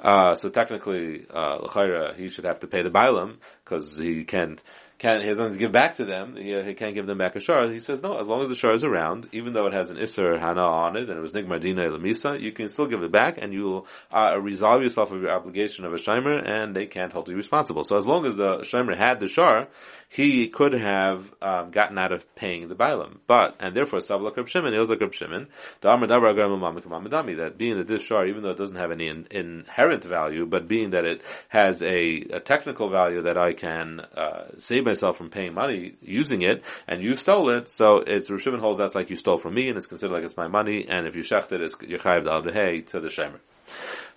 uh, 0.00 0.34
so 0.34 0.48
technically, 0.48 1.26
uh, 1.32 2.12
he 2.14 2.28
should 2.28 2.44
have 2.44 2.60
to 2.60 2.66
pay 2.66 2.82
the 2.82 2.90
bailam 2.90 3.36
because 3.64 3.98
he 3.98 4.24
can't 4.24 4.60
can't, 5.00 5.22
he 5.22 5.28
has 5.28 5.38
nothing 5.38 5.54
to 5.54 5.58
give 5.58 5.72
back 5.72 5.96
to 5.96 6.04
them, 6.04 6.36
he, 6.36 6.52
he 6.62 6.74
can't 6.74 6.94
give 6.94 7.06
them 7.06 7.16
back 7.16 7.34
a 7.34 7.40
shar. 7.40 7.66
He 7.70 7.80
says, 7.80 8.02
no, 8.02 8.18
as 8.18 8.28
long 8.28 8.42
as 8.42 8.50
the 8.50 8.54
shar 8.54 8.74
is 8.74 8.84
around, 8.84 9.30
even 9.32 9.54
though 9.54 9.66
it 9.66 9.72
has 9.72 9.88
an 9.90 9.96
isser 9.96 10.38
hana 10.38 10.60
on 10.60 10.96
it, 10.96 11.08
and 11.08 11.18
it 11.18 11.22
was 11.22 11.32
nigmardina 11.32 11.88
lamisa, 11.88 12.38
you 12.38 12.52
can 12.52 12.68
still 12.68 12.86
give 12.86 13.02
it 13.02 13.10
back, 13.10 13.38
and 13.40 13.54
you'll 13.54 13.86
uh, 14.14 14.38
resolve 14.38 14.82
yourself 14.82 15.10
of 15.10 15.22
your 15.22 15.30
obligation 15.30 15.86
of 15.86 15.94
a 15.94 15.96
shimer, 15.96 16.46
and 16.46 16.76
they 16.76 16.84
can't 16.84 17.14
hold 17.14 17.28
you 17.28 17.34
responsible. 17.34 17.82
So 17.82 17.96
as 17.96 18.06
long 18.06 18.26
as 18.26 18.36
the 18.36 18.58
shimer 18.58 18.94
had 18.94 19.20
the 19.20 19.26
shar, 19.26 19.68
he 20.12 20.48
could 20.48 20.72
have 20.72 21.24
um, 21.40 21.70
gotten 21.70 21.96
out 21.96 22.10
of 22.10 22.34
paying 22.34 22.68
the 22.68 22.74
bailam. 22.74 23.18
But, 23.28 23.54
and 23.60 23.76
therefore, 23.76 24.00
Sabla 24.00 24.34
Krib 24.34 24.48
Shimon, 24.48 24.72
Ilza 24.72 24.96
Krib 24.96 25.12
Shimon, 25.12 25.46
that 25.82 27.54
being 27.56 27.76
that 27.76 27.86
this 27.86 28.10
even 28.10 28.42
though 28.42 28.50
it 28.50 28.58
doesn't 28.58 28.74
have 28.74 28.90
any 28.90 29.06
in, 29.06 29.28
inherent 29.30 30.02
value, 30.02 30.46
but 30.46 30.66
being 30.66 30.90
that 30.90 31.04
it 31.04 31.22
has 31.48 31.80
a, 31.80 32.26
a 32.32 32.40
technical 32.40 32.90
value 32.90 33.22
that 33.22 33.38
I 33.38 33.52
can 33.52 34.00
uh, 34.00 34.48
save 34.58 34.84
myself 34.84 35.16
from 35.16 35.30
paying 35.30 35.54
money 35.54 35.94
using 36.02 36.42
it, 36.42 36.64
and 36.88 37.00
you 37.00 37.14
stole 37.14 37.48
it, 37.50 37.70
so 37.70 37.98
it's 37.98 38.28
Rav 38.28 38.42
Shimon 38.42 38.58
holds 38.58 38.78
that's 38.78 38.96
like 38.96 39.10
you 39.10 39.16
stole 39.16 39.38
from 39.38 39.54
me, 39.54 39.68
and 39.68 39.78
it's 39.78 39.86
considered 39.86 40.12
like 40.12 40.24
it's 40.24 40.36
my 40.36 40.48
money, 40.48 40.86
and 40.88 41.06
if 41.06 41.14
you 41.14 41.22
shecht 41.22 41.52
it, 41.52 41.60
it's 41.60 41.76
you're 41.86 42.00
chayiv 42.00 42.26
al 42.26 42.42
to 42.42 43.00
the 43.00 43.08
shemer. 43.08 43.38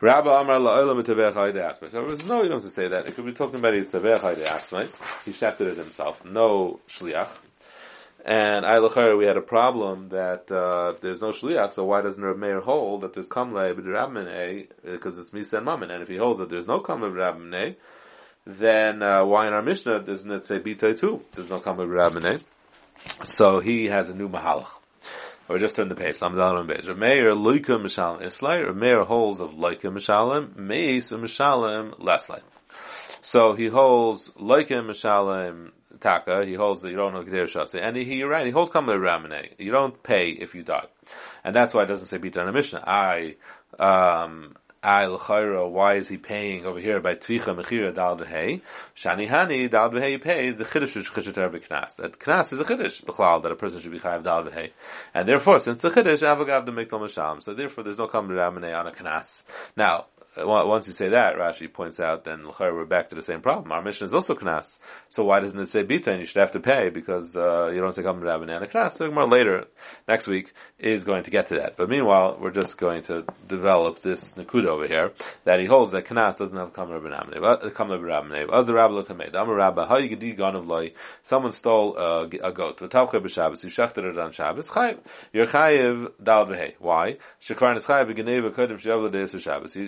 Rabbi 0.03 0.27
Amar 0.27 0.59
la'olam 0.59 1.01
etavech 1.01 1.33
ha'idei 1.33 1.79
So 1.79 1.87
there 1.87 2.01
was 2.03 2.25
no, 2.25 2.43
you 2.43 2.49
don't 2.49 2.61
have 2.61 2.63
to 2.63 2.67
say 2.67 2.89
that. 2.89 3.07
It 3.07 3.15
could 3.15 3.25
be 3.25 3.31
talking 3.31 3.59
about 3.59 3.73
his 3.73 3.87
tavech 3.87 4.19
ha'idei 4.19 4.89
He 5.23 5.31
shafted 5.31 5.67
it 5.67 5.77
himself. 5.77 6.25
No 6.25 6.81
shliach. 6.89 7.29
And 8.25 8.65
I 8.65 8.79
lachar 8.79 9.17
we 9.17 9.25
had 9.25 9.37
a 9.37 9.41
problem 9.41 10.09
that 10.09 10.51
uh, 10.51 10.95
there's 10.99 11.21
no 11.21 11.29
shliach, 11.29 11.75
so 11.75 11.85
why 11.85 12.01
doesn't 12.01 12.21
Rav 12.21 12.37
Meir 12.37 12.59
hold 12.59 13.03
that 13.03 13.13
there's 13.13 13.29
kamle 13.29 13.73
b'drabminei 13.75 14.67
because 14.83 15.19
it's 15.19 15.31
misa 15.31 15.53
and 15.53 15.65
mammon? 15.65 15.89
And 15.89 16.03
if 16.03 16.09
he 16.09 16.17
holds 16.17 16.39
that 16.39 16.49
there's 16.49 16.67
no 16.67 16.81
kamle 16.81 17.09
b'drabminei, 17.09 17.77
then 18.45 19.01
uh, 19.01 19.23
why 19.23 19.47
in 19.47 19.53
our 19.53 19.61
Mishnah 19.61 20.01
doesn't 20.01 20.29
it 20.29 20.45
say 20.45 20.59
bita 20.59 20.99
too? 20.99 21.21
There's 21.31 21.49
no 21.49 21.61
kamle 21.61 21.87
b'drabminei. 21.87 22.43
So 23.23 23.61
he 23.61 23.85
has 23.85 24.09
a 24.09 24.13
new 24.13 24.27
mahalach. 24.27 24.82
Or 25.49 25.57
just 25.57 25.75
turn 25.75 25.89
the 25.89 25.95
page. 25.95 26.21
On 26.21 26.67
page. 26.67 26.87
Meir 26.87 27.33
loika 27.33 27.77
mishalim 27.79 28.23
islay. 28.23 28.59
Or 28.59 28.73
Meir 28.73 29.03
holds 29.03 29.41
of 29.41 29.51
loika 29.51 29.85
mishalim. 29.85 30.55
Meis 30.55 31.09
mishalim 31.11 31.99
leslay. 31.99 32.41
So 33.21 33.53
he 33.53 33.67
holds 33.67 34.31
loika 34.31 34.81
mishalim 34.83 35.71
taka. 35.99 36.45
He 36.45 36.53
holds 36.53 36.81
that 36.81 36.91
you 36.91 36.97
don't 36.97 37.13
know 37.13 37.23
Geder 37.23 37.51
Shasi. 37.51 37.79
And 37.81 37.97
he, 37.97 38.15
you're 38.15 38.29
right. 38.29 38.45
He 38.45 38.51
holds 38.51 38.71
kameh 38.71 38.95
ramene. 38.95 39.49
You 39.57 39.71
don't 39.71 40.01
pay 40.01 40.29
if 40.29 40.55
you 40.55 40.63
die. 40.63 40.85
And 41.43 41.55
that's 41.55 41.73
why 41.73 41.83
it 41.83 41.87
doesn't 41.87 42.07
say 42.07 42.17
bita 42.17 42.37
in 42.37 42.45
the 42.45 42.51
Mishnah. 42.51 42.83
I, 42.85 43.35
um, 43.79 44.55
Al 44.83 45.17
Chayra, 45.17 45.69
why 45.71 45.95
is 45.95 46.09
he 46.09 46.17
paying 46.17 46.65
over 46.65 46.77
here 46.77 46.99
by 46.99 47.15
Tvicha 47.15 47.55
Mechira 47.55 47.95
Dal 47.95 48.17
Behei? 48.17 48.61
Shani 48.97 49.29
Hani 49.29 49.71
Dal 49.71 49.89
Behei 49.89 50.21
pays 50.21 50.57
the 50.57 50.65
Chiddush 50.65 50.95
which 50.95 51.09
Chiddush 51.13 51.67
Knas. 51.69 51.95
That 51.95 52.19
Knas 52.19 52.51
is 52.51 52.59
a 52.59 52.65
Chiddush, 52.65 53.01
B'chlal, 53.05 53.43
that 53.43 53.53
a 53.53 53.55
person 53.55 53.81
should 53.81 53.93
be 53.93 53.99
Chayav 53.99 54.25
Dal 54.25 54.43
Behei. 54.43 54.71
And 55.13 55.25
therefore, 55.25 55.59
since 55.59 55.81
the 55.81 55.89
Chiddush, 55.89 56.19
Avagav 56.19 56.65
the 56.65 56.73
Mikdal 56.73 56.99
Masham, 56.99 57.41
so 57.41 57.53
therefore 57.53 57.85
there's 57.85 57.97
no 57.97 58.07
Kamar 58.07 58.35
Ramane 58.35 58.77
on 58.77 58.87
a 58.87 58.91
Knas. 58.91 59.41
Now, 59.77 60.07
once 60.37 60.87
you 60.87 60.93
say 60.93 61.09
that, 61.09 61.35
Rashi 61.35 61.71
points 61.71 61.99
out, 61.99 62.23
then 62.23 62.47
we're 62.59 62.85
back 62.85 63.09
to 63.09 63.15
the 63.15 63.21
same 63.21 63.41
problem. 63.41 63.71
Our 63.71 63.81
mission 63.81 64.05
is 64.05 64.13
also 64.13 64.35
knas. 64.35 64.65
So 65.09 65.23
why 65.25 65.39
doesn't 65.39 65.59
it 65.59 65.71
say 65.71 65.83
bita 65.83 66.07
and 66.07 66.19
you 66.19 66.25
should 66.25 66.39
have 66.39 66.51
to 66.51 66.59
pay 66.59 66.89
because 66.89 67.35
uh, 67.35 67.69
you 67.73 67.79
don't 67.79 67.93
say 67.93 68.03
come 68.03 68.19
rabbi 68.21 68.51
and 68.51 68.71
knas? 68.71 68.93
So 68.93 69.09
more 69.11 69.27
later, 69.27 69.65
next 70.07 70.27
week, 70.27 70.53
is 70.79 71.03
going 71.03 71.23
to 71.23 71.31
get 71.31 71.49
to 71.49 71.55
that. 71.55 71.77
But 71.77 71.89
meanwhile, 71.89 72.37
we're 72.39 72.51
just 72.51 72.77
going 72.77 73.03
to 73.03 73.25
develop 73.47 74.01
this 74.01 74.21
nakuda 74.31 74.67
over 74.67 74.87
here 74.87 75.11
that 75.45 75.59
he 75.59 75.65
holds 75.65 75.91
that 75.91 76.05
knas 76.05 76.37
doesn't 76.37 76.57
have 76.57 76.73
come 76.73 76.89
rabbi 76.89 77.09
namne. 77.09 77.73
Come 77.73 77.91
rabbi 77.91 78.03
namne. 78.03 78.57
As 78.57 78.65
the 78.65 78.73
rabbi 78.73 78.93
lotamed, 78.93 79.35
I'm 79.35 79.49
a 79.49 79.53
rabbi. 79.53 79.87
How 79.87 79.97
you 79.99 80.09
gedi 80.09 80.33
gon 80.33 80.55
of 80.55 80.67
loy? 80.67 80.93
Someone 81.23 81.51
stole 81.51 81.97
uh, 81.97 82.25
a 82.25 82.51
goat. 82.51 82.81
You 82.81 82.87
shechted 82.87 84.03
it 84.03 84.17
on 84.17 84.31
Shabbos. 84.31 84.69
Chayiv. 84.69 84.99
You're 85.31 85.47
chayiv 85.47 86.11
dal. 86.21 86.43
Why? 86.79 87.17
Shekran 87.41 87.77
is 87.77 87.85
chayiv. 87.85 88.07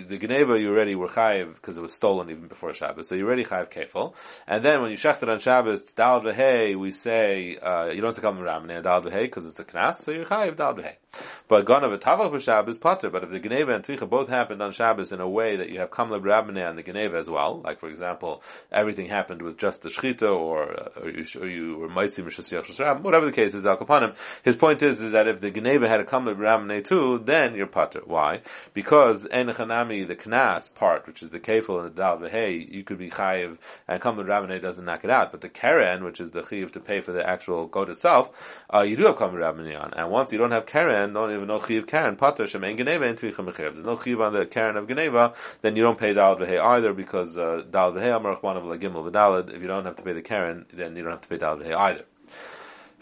The 0.08 0.18
Geneva, 0.36 0.60
you 0.60 0.68
already 0.68 0.94
were 0.94 1.08
chayiv 1.08 1.54
because 1.54 1.78
it 1.78 1.80
was 1.80 1.94
stolen 1.94 2.28
even 2.28 2.46
before 2.46 2.74
Shabbos, 2.74 3.08
so 3.08 3.14
you 3.14 3.24
already 3.26 3.44
chayiv 3.44 3.72
kefil. 3.72 4.12
And 4.46 4.62
then 4.62 4.82
when 4.82 4.90
you 4.90 4.98
shechted 4.98 5.28
on 5.28 5.40
Shabbos, 5.40 5.82
dal 5.96 6.20
v'hei, 6.20 6.78
we 6.78 6.92
say 6.92 7.56
uh, 7.56 7.86
you 7.86 8.02
don't 8.02 8.14
have 8.14 8.22
to 8.22 8.42
ramene 8.42 8.82
dal 8.82 9.00
v'hei 9.00 9.22
because 9.22 9.46
it's 9.46 9.58
a 9.58 9.64
knas, 9.64 10.04
so 10.04 10.10
you're 10.10 10.26
chayiv 10.26 10.58
dal 10.58 10.74
v'hei. 10.74 10.96
But 11.48 11.64
Ganav 11.64 11.98
Tavach 12.00 12.32
b'Shabbos 12.32 12.80
potter. 12.80 13.10
But 13.10 13.24
if 13.24 13.30
the 13.30 13.38
Geneva 13.38 13.74
and 13.74 13.84
Tvicha 13.84 14.08
both 14.08 14.28
happened 14.28 14.62
on 14.62 14.72
Shabbos 14.72 15.12
in 15.12 15.20
a 15.20 15.28
way 15.28 15.56
that 15.56 15.70
you 15.70 15.78
have 15.80 15.90
Kamla 15.90 16.20
Rabbaneh 16.20 16.68
and 16.68 16.78
the 16.78 16.82
Geneva 16.82 17.18
as 17.18 17.28
well, 17.30 17.60
like 17.62 17.80
for 17.80 17.88
example, 17.88 18.42
everything 18.72 19.06
happened 19.06 19.42
with 19.42 19.58
just 19.58 19.82
the 19.82 19.90
Shchita 19.90 20.22
or, 20.22 20.80
uh, 20.80 21.00
or 21.00 21.10
you, 21.10 21.24
or 21.40 21.46
you 21.46 21.78
were 21.78 21.88
Maisi 21.88 22.16
whatever 23.02 23.26
the 23.26 23.32
case 23.32 23.54
is, 23.54 23.66
Al 23.66 23.76
Kapanim, 23.76 24.14
his 24.42 24.56
point 24.56 24.82
is, 24.82 25.00
is 25.00 25.12
that 25.12 25.28
if 25.28 25.40
the 25.40 25.50
Geneva 25.50 25.88
had 25.88 26.00
a 26.00 26.04
Kamla 26.04 26.34
Rabbaneh 26.34 26.86
too, 26.86 27.22
then 27.24 27.54
you're 27.54 27.66
Pater. 27.66 28.02
Why? 28.04 28.40
Because 28.74 29.26
En 29.30 29.46
Chanami, 29.46 30.06
the 30.06 30.16
Knas 30.26 30.72
part, 30.74 31.06
which 31.06 31.22
is 31.22 31.30
the 31.30 31.40
Kefil 31.40 31.78
and 31.78 31.86
the 31.86 31.96
Dal 31.96 32.18
Hey, 32.28 32.52
you 32.52 32.84
could 32.84 32.98
be 32.98 33.10
Chayiv 33.10 33.58
and 33.88 34.02
Kamla 34.02 34.24
Rabbaneh 34.24 34.60
doesn't 34.60 34.84
knock 34.84 35.04
it 35.04 35.10
out. 35.10 35.30
But 35.32 35.40
the 35.40 35.48
Karen, 35.48 36.04
which 36.04 36.20
is 36.20 36.30
the 36.30 36.44
Chiv 36.44 36.72
to 36.72 36.80
pay 36.80 37.00
for 37.00 37.12
the 37.12 37.26
actual 37.26 37.66
goat 37.66 37.88
itself, 37.88 38.30
uh, 38.72 38.80
you 38.80 38.96
do 38.96 39.06
have 39.06 39.16
Kamla 39.16 39.34
Rabbaneh 39.34 39.80
on. 39.80 39.94
And 39.94 40.10
once 40.10 40.32
you 40.32 40.38
don't 40.38 40.50
have 40.50 40.66
Karen, 40.66 41.12
don't 41.12 41.32
even 41.32 41.46
know 41.46 41.60
Chiv 41.60 41.86
Karen, 41.86 42.16
Pater, 42.16 42.46
Shem 42.46 42.64
En 42.64 42.76
Geneva, 42.76 43.04
and 43.04 43.18
Tvicha 43.18 43.36
Mechiv. 43.36 43.74
There's 43.74 43.86
no 43.86 43.96
Chiv 43.96 44.20
on 44.20 44.32
the 44.32 44.46
Karen 44.46 44.76
of 44.76 44.88
Geneva, 44.88 45.34
then 45.62 45.76
you 45.76 45.82
don't 45.82 45.98
pay 45.98 46.12
Dal 46.12 46.36
V'Hei 46.36 46.60
either 46.60 46.92
because 46.92 47.38
uh, 47.38 47.62
Dal 47.70 47.92
V'Hei 47.92 48.20
Amarach 48.20 48.42
one 48.42 48.56
of 48.56 48.64
Lagimel 48.64 49.10
V'Dalad. 49.10 49.54
If 49.54 49.62
you 49.62 49.68
don't 49.68 49.84
have 49.84 49.96
to 49.96 50.02
pay 50.02 50.12
the 50.12 50.22
Karen, 50.22 50.66
then 50.72 50.96
you 50.96 51.02
don't 51.02 51.12
have 51.12 51.22
to 51.22 51.28
pay 51.28 51.38
Dal 51.38 51.56
V'Hei 51.56 51.74
either. 51.74 52.04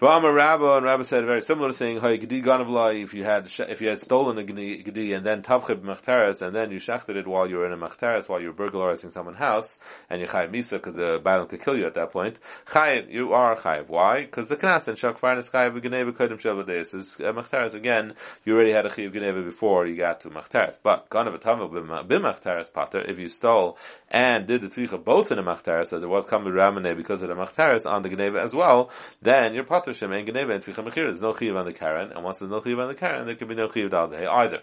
V'amar 0.04 0.34
Rabba, 0.34 0.76
and 0.76 0.84
Rabba 0.84 1.04
said 1.04 1.22
a 1.22 1.26
very 1.26 1.40
similar 1.40 1.72
thing. 1.72 1.98
If 2.02 3.14
you 3.14 3.24
had 3.24 3.50
if 3.58 3.80
you 3.80 3.88
had 3.88 4.04
stolen 4.04 4.36
a 4.36 4.42
gedi 4.44 5.14
and 5.14 5.24
then 5.24 5.42
tavchib 5.42 5.80
machtaris 5.80 6.42
and 6.42 6.54
then 6.54 6.70
you 6.70 6.78
shechted 6.78 7.16
it 7.16 7.26
while 7.26 7.48
you 7.48 7.56
were 7.56 7.66
in 7.66 7.72
a 7.72 7.78
machtaris 7.78 8.28
while 8.28 8.38
you 8.38 8.48
were 8.48 8.52
burglarizing 8.52 9.12
someone's 9.12 9.38
house 9.38 9.78
and 10.10 10.20
you 10.20 10.26
chayiv 10.26 10.52
misa 10.52 10.72
because 10.72 10.94
the 10.94 11.20
bailam 11.24 11.48
could 11.48 11.64
kill 11.64 11.74
you 11.74 11.86
at 11.86 11.94
that 11.94 12.12
point. 12.12 12.36
Chayiv, 12.68 13.10
you 13.10 13.32
are 13.32 13.56
chayiv. 13.56 13.88
Why? 13.88 14.20
Because 14.20 14.46
the 14.46 14.56
knas 14.56 14.86
and 14.88 14.98
shakfar 14.98 15.38
is 15.38 15.48
chayiv 15.48 15.80
v'geneva 15.80 16.12
kodim 16.12 16.38
shavadis 16.38 16.94
is 16.94 17.16
machtaris 17.18 17.72
again. 17.72 18.12
You 18.44 18.56
already 18.56 18.72
had 18.72 18.84
a 18.84 18.90
chayiv 18.90 19.14
geneva 19.14 19.40
before 19.40 19.86
you 19.86 19.96
got 19.96 20.20
to 20.20 20.28
machtaris. 20.28 20.76
But 20.82 21.08
ganav 21.08 21.40
atavu 21.40 22.06
b'machtaris 22.06 22.70
pater 22.70 23.00
if 23.00 23.18
you 23.18 23.30
stole 23.30 23.78
and 24.10 24.46
did 24.46 24.60
the 24.60 24.68
tvicha 24.68 25.02
both 25.02 25.32
in 25.32 25.38
a 25.38 25.42
machtaris, 25.42 25.86
so 25.86 25.98
there 25.98 26.10
was 26.10 26.26
kamid 26.26 26.52
ramane 26.52 26.94
because 26.94 27.22
of 27.22 27.30
the 27.30 27.34
machtaris 27.34 27.90
on 27.90 28.02
the 28.02 28.10
geneva 28.10 28.42
as 28.42 28.54
well, 28.54 28.90
then 29.22 29.54
you're 29.54 29.64
pater 29.64 29.93
And 30.02 30.12
Tvicha 30.12 30.84
Mechir. 30.84 30.94
There's 30.94 31.22
no 31.22 31.34
Chiv 31.34 31.56
on 31.56 31.66
the 31.66 31.72
Karen, 31.72 32.12
and 32.12 32.24
once 32.24 32.38
there's 32.38 32.50
no 32.50 32.62
Chiv 32.62 32.78
on 32.78 32.88
the 32.88 32.94
Karen, 32.94 33.26
there 33.26 33.34
can 33.34 33.48
be 33.48 33.54
no 33.54 33.70
Chiv 33.70 33.92
either. 33.92 34.62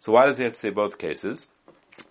So 0.00 0.12
why 0.12 0.26
does 0.26 0.38
he 0.38 0.44
have 0.44 0.54
to 0.54 0.60
say 0.60 0.70
both 0.70 0.98
cases? 0.98 1.46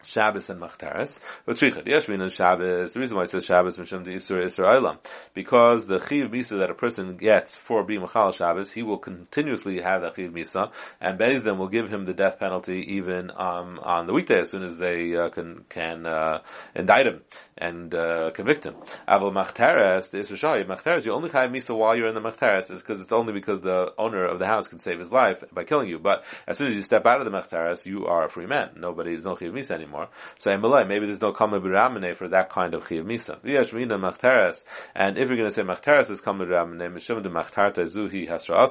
Shabbos 0.05 0.50
and 0.50 0.61
Machtaris. 0.61 1.17
But 1.45 1.57
Trichad, 1.57 1.88
yes, 1.88 2.07
we 2.07 2.17
know 2.17 2.27
Shabbos. 2.27 2.93
The 2.93 3.00
reason 3.00 3.15
why 3.15 3.23
it 3.23 3.29
says 3.29 3.45
Shabbos 3.45 3.77
Mishum 3.77 4.03
the 4.03 4.11
Isur 4.11 4.45
Isur 4.45 4.97
because 5.33 5.88
the 5.88 6.00
Chiv 6.00 6.31
Misa 6.31 6.59
that 6.59 6.69
a 6.69 6.73
person 6.73 7.15
gets 7.17 7.55
for 7.55 7.83
being 7.83 8.01
Machal 8.01 8.33
Shabbos, 8.33 8.71
he 8.71 8.83
will 8.83 8.97
continuously 8.97 9.81
have 9.81 10.01
that 10.01 10.15
Chiv 10.15 10.31
Misa, 10.31 10.71
and 11.00 11.17
Beis 11.19 11.45
will 11.57 11.69
give 11.69 11.89
him 11.89 12.05
the 12.05 12.13
death 12.13 12.39
penalty 12.39 12.85
even 12.95 13.31
um, 13.31 13.79
on 13.83 14.07
the 14.07 14.13
weekday 14.13 14.41
as 14.41 14.50
soon 14.50 14.63
as 14.63 14.77
they 14.77 15.15
uh, 15.15 15.29
can 15.29 15.65
can 15.69 16.05
uh, 16.05 16.41
indict 16.75 17.07
him 17.07 17.21
and 17.57 17.93
uh, 17.93 18.31
convict 18.33 18.63
him. 18.63 18.75
Aval 19.07 19.31
Machteres, 19.31 20.09
the 20.11 20.19
Isra 20.19 20.38
Shai, 20.38 20.63
Machteres, 20.63 21.05
you 21.05 21.13
only 21.13 21.29
have 21.29 21.50
Misa 21.51 21.75
while 21.75 21.95
you're 21.95 22.07
in 22.07 22.15
the 22.15 22.21
Machteres 22.21 22.71
is 22.71 22.81
because 22.81 23.01
it's 23.01 23.13
only 23.13 23.33
because 23.33 23.61
the 23.61 23.93
owner 23.97 24.25
of 24.25 24.39
the 24.39 24.47
house 24.47 24.67
can 24.67 24.79
save 24.79 25.00
his 25.00 25.11
life 25.11 25.43
by 25.53 25.63
killing 25.63 25.88
you. 25.88 26.00
But 26.00 26.23
as 26.47 26.57
soon 26.57 26.67
as 26.67 26.75
you 26.75 26.81
step 26.81 27.05
out 27.05 27.21
of 27.21 27.31
the 27.31 27.38
Machteres, 27.38 27.85
you 27.85 28.07
are 28.07 28.25
a 28.25 28.29
free 28.29 28.47
man. 28.47 28.71
Nobody, 28.77 29.11
there's 29.11 29.25
no 29.25 29.35
Chiv 29.35 29.53
Misa 29.53 29.70
anymore. 29.71 30.09
So 30.39 30.55
maybe 30.57 31.05
there's 31.05 31.21
no 31.21 31.31
Kama 31.31 31.59
Biramene 31.59 32.15
for 32.15 32.27
that 32.27 32.49
kind 32.51 32.73
of 32.73 32.87
Chiv 32.87 33.05
Misa. 33.05 33.41
V'yashmina 33.41 33.99
Machteres, 33.99 34.63
and 34.95 35.17
if 35.17 35.27
you're 35.27 35.37
going 35.37 35.49
to 35.49 35.55
say 35.55 35.63
Machteres 35.63 36.09
is 36.09 36.21
Kama 36.21 36.45
Biramene, 36.45 36.93
Mishum 36.93 37.23
de 37.23 37.29
Machtarta 37.29 37.85
Zuhi 37.85 38.29
Hasra 38.29 38.61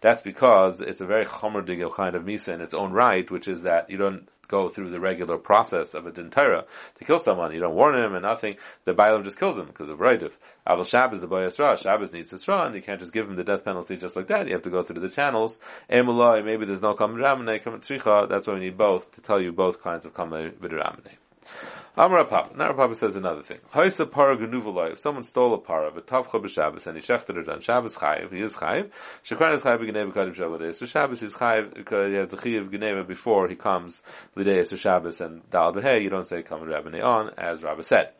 that's 0.00 0.22
because 0.22 0.80
it's 0.80 1.00
a 1.00 1.06
very 1.06 1.24
Chomer 1.24 1.94
kind 1.94 2.14
of 2.14 2.22
Misa 2.24 2.48
in 2.48 2.60
its 2.60 2.74
own 2.74 2.92
right, 2.92 3.30
which 3.30 3.48
is 3.48 3.62
that 3.62 3.90
you 3.90 3.96
don't 3.96 4.28
go 4.50 4.68
through 4.68 4.90
the 4.90 5.00
regular 5.00 5.38
process 5.38 5.94
of 5.94 6.06
a 6.06 6.10
dintera 6.10 6.64
to 6.98 7.04
kill 7.04 7.18
someone. 7.18 7.54
You 7.54 7.60
don't 7.60 7.74
warn 7.74 7.96
him 7.96 8.14
and 8.14 8.22
nothing. 8.22 8.56
The 8.84 8.92
Bailam 8.92 9.24
just 9.24 9.38
kills 9.38 9.56
him 9.56 9.66
because 9.66 9.88
of 9.88 9.98
Raidiv. 9.98 10.32
Aval 10.66 10.86
Shabbos, 10.86 11.20
the 11.20 11.26
boy 11.26 11.46
Yisra, 11.46 11.80
Shabbos 11.80 12.12
needs 12.12 12.30
Yisra, 12.30 12.66
and 12.66 12.74
you 12.74 12.82
can't 12.82 13.00
just 13.00 13.12
give 13.12 13.28
him 13.28 13.36
the 13.36 13.44
death 13.44 13.64
penalty 13.64 13.96
just 13.96 14.16
like 14.16 14.26
that. 14.28 14.46
You 14.46 14.54
have 14.54 14.62
to 14.62 14.70
go 14.70 14.82
through 14.82 15.00
the 15.00 15.08
channels. 15.08 15.58
Emalai, 15.90 16.44
maybe 16.44 16.66
there's 16.66 16.82
no 16.82 16.94
Kamen 16.94 17.16
Ramane, 17.16 17.62
Kamen 17.62 17.86
Tricha, 17.86 18.28
that's 18.28 18.46
why 18.46 18.54
we 18.54 18.60
need 18.60 18.76
both 18.76 19.10
to 19.12 19.20
tell 19.20 19.40
you 19.40 19.52
both 19.52 19.80
kinds 19.80 20.04
of 20.04 20.12
Kamen 20.14 20.58
Ramane. 20.58 21.14
Amar 21.96 22.24
Papa. 22.24 22.56
Now 22.56 22.72
Papa 22.72 22.94
says 22.94 23.16
another 23.16 23.42
thing. 23.42 23.58
Haisa 23.74 24.08
para 24.08 24.36
genuvalai. 24.36 24.92
If 24.92 25.00
someone 25.00 25.24
stole 25.24 25.54
a 25.54 25.58
para, 25.58 25.90
but 25.92 26.06
tavcha 26.06 26.40
b'Shabbos 26.40 26.86
and 26.86 26.96
he 26.96 27.02
shechted 27.02 27.36
it 27.36 27.48
on 27.48 27.60
Shabbos 27.60 27.96
chayiv, 27.96 28.32
he 28.32 28.40
is 28.40 28.54
chayiv. 28.54 28.90
Shekran 29.28 29.54
is 29.54 29.62
chayiv 29.62 29.80
b'geneva 29.80 30.12
kadim 30.12 30.36
Shabbos. 30.36 30.78
So 30.78 30.86
Shabbos 30.86 31.20
is 31.20 31.34
chayiv 31.34 31.74
because 31.74 32.10
he 32.10 32.14
has 32.16 32.28
the 32.28 32.36
chayiv 32.36 32.70
geneva 32.70 33.02
before 33.02 33.48
he 33.48 33.56
comes 33.56 34.00
l'deis 34.36 34.68
to 34.68 34.76
Shabbos 34.76 35.20
and 35.20 35.42
dal 35.50 35.72
b'hei. 35.72 36.00
You 36.02 36.10
don't 36.10 36.28
say 36.28 36.42
come 36.42 36.62
Rabbani 36.62 37.00
on 37.00 37.30
as 37.36 37.60
Rabbi 37.60 37.82
said. 37.82 38.10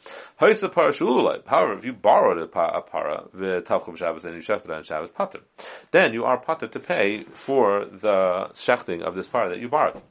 Haisa 0.40 0.72
para 0.72 0.92
shululai. 0.92 1.46
However, 1.46 1.78
if 1.78 1.84
you 1.84 1.92
borrowed 1.92 2.42
a, 2.42 2.48
para 2.48 3.24
the 3.32 3.62
tavcha 3.64 3.96
b'Shabbos 3.96 4.24
and 4.24 4.34
you 4.34 4.42
shechted 4.42 4.64
it 4.64 4.70
on 4.72 4.82
Shabbos 4.82 5.10
pater, 5.10 5.40
then 5.92 6.12
you 6.12 6.24
are 6.24 6.40
pater 6.40 6.66
to 6.66 6.80
pay 6.80 7.24
for 7.46 7.84
the 7.84 8.50
shechting 8.54 9.02
of 9.02 9.14
this 9.14 9.28
para 9.28 9.50
that 9.50 9.60
you 9.60 9.68
borrowed. 9.68 10.02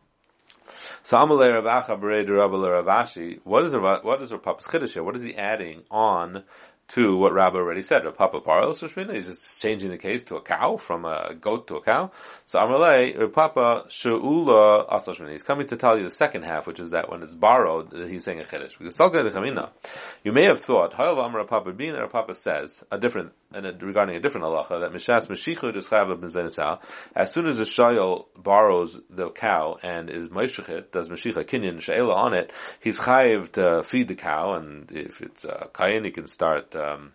So 1.04 1.18
Amalei 1.18 1.54
Rav 1.54 1.86
Acha 1.86 2.00
Rav 2.00 2.86
Ashi, 2.86 3.40
what 3.44 3.66
is 3.66 3.74
what 3.74 4.22
is 4.22 4.32
Rav 4.32 4.44
Papa's 4.44 4.66
Chiddush 4.66 4.92
here? 4.92 5.04
What 5.04 5.16
is 5.16 5.24
he 5.24 5.36
adding 5.36 5.84
on 5.90 6.44
to 6.94 7.16
what 7.16 7.34
Rabbi 7.34 7.58
already 7.58 7.82
said. 7.84 8.02
Papa 8.18 8.42
Paros 8.42 8.80
he's 8.80 9.26
just 9.28 9.42
changing 9.62 9.92
the 9.92 9.98
case 9.98 10.24
to 10.26 10.36
a 10.38 10.42
cow, 10.42 10.78
from 10.78 11.06
a 11.06 11.36
goat 11.40 11.68
to 11.68 11.76
a 11.76 11.82
cow. 11.82 12.12
So 12.48 12.60
Amalei, 12.60 13.32
Papa 13.32 13.86
She'ula 13.90 14.88
Asashmina. 14.88 15.34
He's 15.34 15.44
coming 15.44 15.68
to 15.68 15.78
tell 15.78 15.98
you 15.98 16.10
the 16.10 16.16
second 16.16 16.44
half, 16.44 16.66
which 16.66 16.80
is 16.80 16.92
that 16.92 17.10
when 17.12 17.22
it's 17.22 17.36
borrowed, 17.36 17.94
he's 18.10 18.24
saying 18.24 18.40
a 18.40 18.44
Chiddush. 18.44 18.78
Because 18.80 19.96
you 20.24 20.32
may 20.32 20.46
have 20.46 20.62
thought, 20.62 20.94
Ha'il 20.94 21.20
Amar 21.20 21.46
Papa 21.46 21.72
Bin, 21.72 21.96
Papa 22.12 22.34
says, 22.34 22.84
a 22.92 22.98
different, 22.98 23.34
and 23.54 23.66
a, 23.66 23.74
regarding 23.86 24.16
a 24.16 24.20
different 24.20 24.46
halacha, 24.46 24.82
that 24.82 24.92
Mishas 24.92 25.28
Meshichud 25.28 25.78
is 25.78 25.86
Chayav 25.86 26.80
As 27.16 27.34
soon 27.34 27.48
as 27.48 27.60
a 27.60 27.66
Shayel 27.66 28.26
borrows 28.36 29.00
the 29.10 29.30
cow 29.30 29.78
and 29.82 30.10
is 30.10 30.30
Meshachit, 30.30 30.92
does 30.92 31.10
Meshicha 31.10 31.48
Kinyan 31.48 31.80
Shayla 31.80 32.16
on 32.16 32.34
it, 32.34 32.52
he's 32.82 32.98
Chayav 32.98 33.52
to 33.54 33.84
feed 33.90 34.08
the 34.08 34.16
cow, 34.16 34.56
and 34.56 34.90
if 34.92 35.22
it's 35.22 35.46
uh, 35.46 35.68
Kayin, 35.74 36.06
he 36.06 36.12
can 36.12 36.28
start 36.28 36.76
um, 36.80 37.12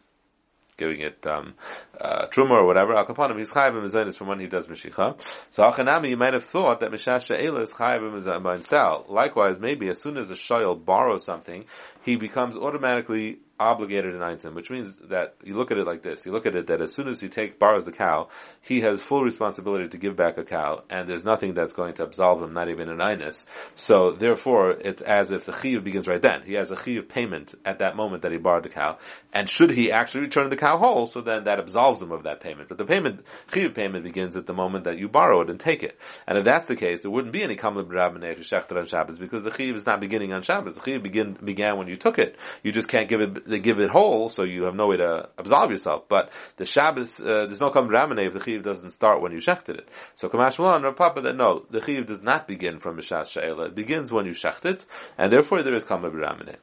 giving 0.76 1.00
it 1.00 1.24
um, 1.26 1.54
uh, 2.00 2.26
truma 2.26 2.50
or 2.50 2.66
whatever. 2.66 2.94
Al 2.94 3.06
kapanim 3.06 3.38
he's 3.38 3.50
chayiv 3.50 3.72
mezainis 3.72 4.16
from 4.16 4.28
when 4.28 4.40
he 4.40 4.46
does 4.46 4.66
mishicha. 4.66 5.16
So 5.50 5.62
achanami 5.62 6.10
you 6.10 6.16
might 6.16 6.34
have 6.34 6.44
thought 6.46 6.80
that 6.80 6.90
mishash 6.90 7.26
she'ela 7.26 7.62
is 7.62 7.72
chayiv 7.72 8.00
mezainis. 8.00 9.08
Likewise, 9.08 9.56
maybe 9.60 9.88
as 9.88 10.00
soon 10.00 10.16
as 10.16 10.30
a 10.30 10.34
shayel 10.34 10.84
borrows 10.84 11.24
something, 11.24 11.64
he 12.04 12.16
becomes 12.16 12.56
automatically 12.56 13.38
obligated 13.58 14.14
in 14.14 14.20
Einsim, 14.20 14.54
which 14.54 14.70
means 14.70 14.94
that 15.10 15.34
you 15.44 15.56
look 15.56 15.70
at 15.70 15.78
it 15.78 15.86
like 15.86 16.02
this. 16.02 16.26
You 16.26 16.32
look 16.32 16.46
at 16.46 16.56
it 16.56 16.66
that 16.66 16.80
as 16.80 16.92
soon 16.92 17.08
as 17.08 17.20
he 17.20 17.28
take 17.28 17.58
borrows 17.58 17.84
the 17.84 17.92
cow, 17.92 18.28
he 18.62 18.80
has 18.80 19.00
full 19.02 19.22
responsibility 19.22 19.88
to 19.88 19.98
give 19.98 20.16
back 20.16 20.38
a 20.38 20.44
cow, 20.44 20.82
and 20.90 21.08
there's 21.08 21.24
nothing 21.24 21.54
that's 21.54 21.74
going 21.74 21.94
to 21.94 22.02
absolve 22.02 22.42
him, 22.42 22.52
not 22.52 22.68
even 22.68 22.88
an 22.88 22.98
Inus. 22.98 23.36
So 23.76 24.16
therefore, 24.18 24.72
it's 24.72 25.02
as 25.02 25.30
if 25.30 25.46
the 25.46 25.52
chiyuv 25.52 25.84
begins 25.84 26.06
right 26.06 26.20
then. 26.20 26.42
He 26.44 26.54
has 26.54 26.70
a 26.70 26.76
chiyuv 26.76 27.08
payment 27.08 27.54
at 27.64 27.78
that 27.78 27.96
moment 27.96 28.22
that 28.22 28.32
he 28.32 28.38
borrowed 28.38 28.64
the 28.64 28.70
cow, 28.70 28.98
and 29.32 29.48
should 29.48 29.70
he 29.70 29.92
actually 29.92 30.22
return 30.22 30.50
the 30.50 30.56
cow 30.56 30.78
whole, 30.78 31.06
so 31.06 31.20
then 31.20 31.44
that 31.44 31.58
absolves 31.58 32.02
him 32.02 32.12
of 32.12 32.24
that 32.24 32.40
payment. 32.40 32.68
But 32.68 32.78
the 32.78 32.84
payment, 32.84 33.24
chiyuv 33.52 33.74
payment 33.74 34.04
begins 34.04 34.36
at 34.36 34.46
the 34.46 34.54
moment 34.54 34.84
that 34.84 34.98
you 34.98 35.08
borrow 35.08 35.42
it 35.42 35.50
and 35.50 35.60
take 35.60 35.82
it. 35.82 35.98
And 36.26 36.38
if 36.38 36.44
that's 36.44 36.66
the 36.66 36.76
case, 36.76 37.00
there 37.02 37.10
wouldn't 37.10 37.32
be 37.32 37.42
any 37.42 37.56
kamlib 37.56 37.88
rabbaneh 37.88 38.48
to 38.48 38.78
on 38.78 38.86
Shabbos, 38.86 39.18
because 39.18 39.44
the 39.44 39.50
chiyuv 39.50 39.76
is 39.76 39.86
not 39.86 40.00
beginning 40.00 40.32
on 40.32 40.42
Shabbos. 40.42 40.74
The 40.74 40.80
chiyuv 40.80 41.02
begin, 41.02 41.36
began 41.44 41.78
when 41.78 41.88
you 41.88 41.96
took 41.96 42.18
it. 42.18 42.36
You 42.62 42.72
just 42.72 42.88
can't 42.88 43.08
give 43.08 43.20
it 43.20 43.43
they 43.46 43.58
give 43.58 43.78
it 43.78 43.90
whole, 43.90 44.28
so 44.28 44.44
you 44.44 44.64
have 44.64 44.74
no 44.74 44.86
way 44.86 44.96
to 44.96 45.28
absolve 45.38 45.70
yourself. 45.70 46.04
But 46.08 46.30
the 46.56 46.66
Shabbos, 46.66 47.18
uh, 47.20 47.46
there's 47.46 47.60
no 47.60 47.70
kam 47.70 47.88
ramane 47.88 48.26
if 48.26 48.32
the 48.34 48.42
chiv 48.44 48.62
doesn't 48.62 48.92
start 48.92 49.20
when 49.22 49.32
you 49.32 49.38
shechted 49.38 49.78
it. 49.78 49.88
So 50.16 50.28
Kamash 50.28 50.58
Malan, 50.58 50.82
Rav 50.82 50.96
Papa, 50.96 51.20
that 51.22 51.36
no, 51.36 51.64
the 51.70 51.80
chiv 51.80 52.06
does 52.06 52.22
not 52.22 52.46
begin 52.48 52.80
from 52.80 52.96
Mishas 52.96 53.30
Sha'ela. 53.30 53.68
It 53.68 53.74
begins 53.74 54.10
when 54.12 54.26
you 54.26 54.32
shecht 54.32 54.64
it, 54.64 54.84
and 55.18 55.32
therefore 55.32 55.62
there 55.62 55.74
is 55.74 55.84
kam 55.84 56.02
ramane. 56.02 56.56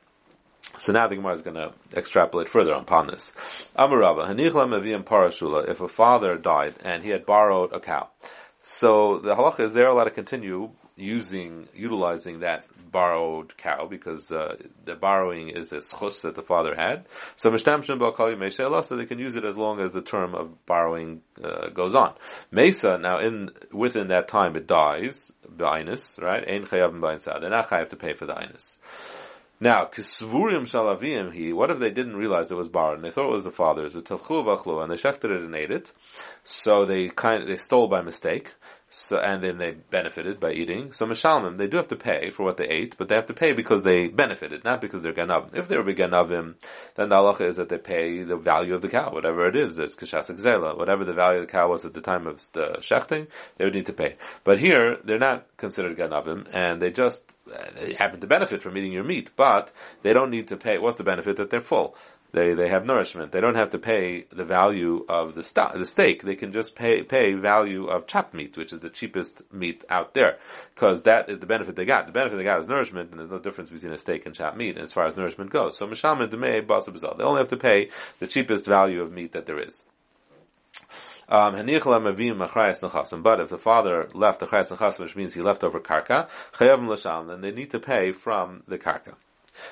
So 0.85 0.91
now 0.93 1.07
the 1.07 1.15
Gemara 1.15 1.35
is 1.35 1.41
going 1.41 1.55
to 1.55 1.73
extrapolate 1.95 2.49
further 2.49 2.73
upon 2.73 3.07
this. 3.07 3.31
Parashula, 3.77 5.69
if 5.69 5.81
a 5.81 5.87
father 5.87 6.37
died 6.37 6.75
and 6.83 7.03
he 7.03 7.09
had 7.09 7.25
borrowed 7.25 7.73
a 7.73 7.79
cow. 7.79 8.09
So 8.77 9.19
the 9.19 9.35
halacha 9.35 9.61
is 9.61 9.73
they're 9.73 9.89
allowed 9.89 10.05
to 10.05 10.11
continue 10.11 10.71
using, 11.01 11.67
utilizing 11.73 12.39
that 12.41 12.65
borrowed 12.91 13.55
cow 13.57 13.87
because 13.89 14.29
uh, 14.31 14.55
the 14.85 14.95
borrowing 14.95 15.49
is 15.49 15.71
a 15.71 15.77
schus 15.77 16.21
that 16.21 16.35
the 16.35 16.41
father 16.41 16.75
had. 16.75 17.05
So 17.37 17.49
so 17.55 18.97
they 18.97 19.05
can 19.05 19.19
use 19.19 19.35
it 19.35 19.45
as 19.45 19.57
long 19.57 19.79
as 19.79 19.93
the 19.93 20.01
term 20.01 20.35
of 20.35 20.65
borrowing 20.65 21.21
uh, 21.43 21.69
goes 21.69 21.95
on. 21.95 22.13
Mesa 22.51 22.97
now 22.97 23.19
in 23.19 23.49
within 23.71 24.09
that 24.09 24.27
time 24.27 24.55
it 24.55 24.67
dies 24.67 25.17
ba'inus 25.49 26.21
right. 26.21 26.43
Ein 26.47 26.65
chayav 26.65 27.23
They're 27.23 27.49
not 27.49 27.69
chayav 27.69 27.89
to 27.89 27.95
pay 27.95 28.13
for 28.13 28.25
the 28.25 28.33
inus. 28.33 28.75
Now, 29.63 29.85
kisvurim 29.85 30.67
shalavim 30.67 31.33
he. 31.33 31.53
What 31.53 31.69
if 31.69 31.79
they 31.79 31.91
didn't 31.91 32.15
realize 32.15 32.49
it 32.49 32.57
was 32.57 32.67
borrowed 32.67 32.95
and 32.95 33.05
they 33.05 33.11
thought 33.11 33.29
it 33.29 33.33
was 33.33 33.43
the 33.43 33.51
father's? 33.51 33.93
And 33.93 34.03
they 34.03 34.09
shechted 34.09 35.25
it 35.25 35.43
and 35.43 35.55
ate 35.55 35.69
it. 35.69 35.91
So 36.43 36.85
they 36.85 37.09
kind 37.09 37.43
of, 37.43 37.47
they 37.47 37.57
stole 37.57 37.87
by 37.87 38.01
mistake. 38.01 38.51
So, 38.93 39.17
and 39.17 39.41
then 39.41 39.57
they 39.57 39.71
benefited 39.71 40.41
by 40.41 40.51
eating. 40.51 40.91
So 40.91 41.05
Mishalmim, 41.05 41.57
they 41.57 41.67
do 41.67 41.77
have 41.77 41.87
to 41.87 41.95
pay 41.95 42.31
for 42.31 42.43
what 42.43 42.57
they 42.57 42.67
ate, 42.67 42.97
but 42.97 43.07
they 43.07 43.15
have 43.15 43.27
to 43.27 43.33
pay 43.33 43.53
because 43.53 43.83
they 43.83 44.09
benefited, 44.09 44.65
not 44.65 44.81
because 44.81 45.01
they're 45.01 45.13
Ganavim. 45.13 45.55
If 45.55 45.69
they 45.69 45.77
were 45.77 45.85
Ganavim, 45.85 46.55
then 46.95 47.07
the 47.07 47.15
halacha 47.15 47.47
is 47.47 47.55
that 47.55 47.69
they 47.69 47.77
pay 47.77 48.23
the 48.23 48.35
value 48.35 48.75
of 48.75 48.81
the 48.81 48.89
cow, 48.89 49.13
whatever 49.13 49.47
it 49.47 49.55
is. 49.55 49.79
It's 49.79 49.95
Kashas 49.95 50.29
Zela, 50.37 50.77
whatever 50.77 51.05
the 51.05 51.13
value 51.13 51.39
of 51.39 51.47
the 51.47 51.51
cow 51.51 51.69
was 51.69 51.85
at 51.85 51.93
the 51.93 52.01
time 52.01 52.27
of 52.27 52.41
the 52.51 52.79
shechting, 52.81 53.27
they 53.57 53.63
would 53.63 53.73
need 53.73 53.85
to 53.85 53.93
pay. 53.93 54.17
But 54.43 54.59
here, 54.59 54.97
they're 55.05 55.17
not 55.17 55.47
considered 55.55 55.97
Ganavim, 55.97 56.47
and 56.51 56.81
they 56.81 56.91
just, 56.91 57.23
uh, 57.49 57.71
they 57.79 57.93
happen 57.93 58.19
to 58.19 58.27
benefit 58.27 58.61
from 58.61 58.77
eating 58.77 58.91
your 58.91 59.05
meat, 59.05 59.29
but 59.37 59.71
they 60.03 60.11
don't 60.11 60.31
need 60.31 60.49
to 60.49 60.57
pay, 60.57 60.79
what's 60.79 60.97
the 60.97 61.05
benefit 61.05 61.37
that 61.37 61.49
they're 61.49 61.61
full? 61.61 61.95
They 62.33 62.53
they 62.53 62.69
have 62.69 62.85
nourishment. 62.85 63.31
They 63.31 63.41
don't 63.41 63.55
have 63.55 63.71
to 63.71 63.77
pay 63.77 64.25
the 64.31 64.45
value 64.45 65.05
of 65.09 65.35
the 65.35 65.43
the 65.75 65.85
steak. 65.85 66.23
They 66.23 66.35
can 66.35 66.53
just 66.53 66.75
pay 66.75 67.03
pay 67.03 67.33
value 67.33 67.87
of 67.87 68.07
chopped 68.07 68.33
meat, 68.33 68.55
which 68.55 68.71
is 68.71 68.79
the 68.79 68.89
cheapest 68.89 69.41
meat 69.51 69.83
out 69.89 70.13
there, 70.13 70.37
because 70.73 71.03
that 71.03 71.29
is 71.29 71.39
the 71.39 71.45
benefit 71.45 71.75
they 71.75 71.85
got. 71.85 72.05
The 72.05 72.13
benefit 72.13 72.37
they 72.37 72.43
got 72.43 72.61
is 72.61 72.67
nourishment, 72.67 73.11
and 73.11 73.19
there's 73.19 73.31
no 73.31 73.39
difference 73.39 73.69
between 73.69 73.91
a 73.91 73.97
steak 73.97 74.25
and 74.25 74.33
chopped 74.33 74.55
meat 74.55 74.77
as 74.77 74.93
far 74.93 75.05
as 75.05 75.17
nourishment 75.17 75.51
goes. 75.51 75.77
So 75.77 75.87
mishalman 75.87 76.29
demei 76.31 76.65
basabazal. 76.65 77.17
They 77.17 77.23
only 77.23 77.39
have 77.39 77.49
to 77.49 77.57
pay 77.57 77.89
the 78.19 78.27
cheapest 78.27 78.65
value 78.65 79.01
of 79.01 79.11
meat 79.11 79.33
that 79.33 79.45
there 79.45 79.59
is. 79.59 79.83
Um, 81.31 81.53
but 81.53 83.39
if 83.39 83.49
the 83.49 83.59
father 83.63 84.09
left 84.13 84.41
the 84.41 84.47
chayas 84.47 84.99
which 84.99 85.15
means 85.15 85.33
he 85.33 85.41
left 85.41 85.63
over 85.63 85.79
karka, 85.79 86.27
then 86.59 87.41
they 87.41 87.51
need 87.51 87.71
to 87.71 87.79
pay 87.79 88.11
from 88.11 88.63
the 88.67 88.77
karka. 88.77 89.15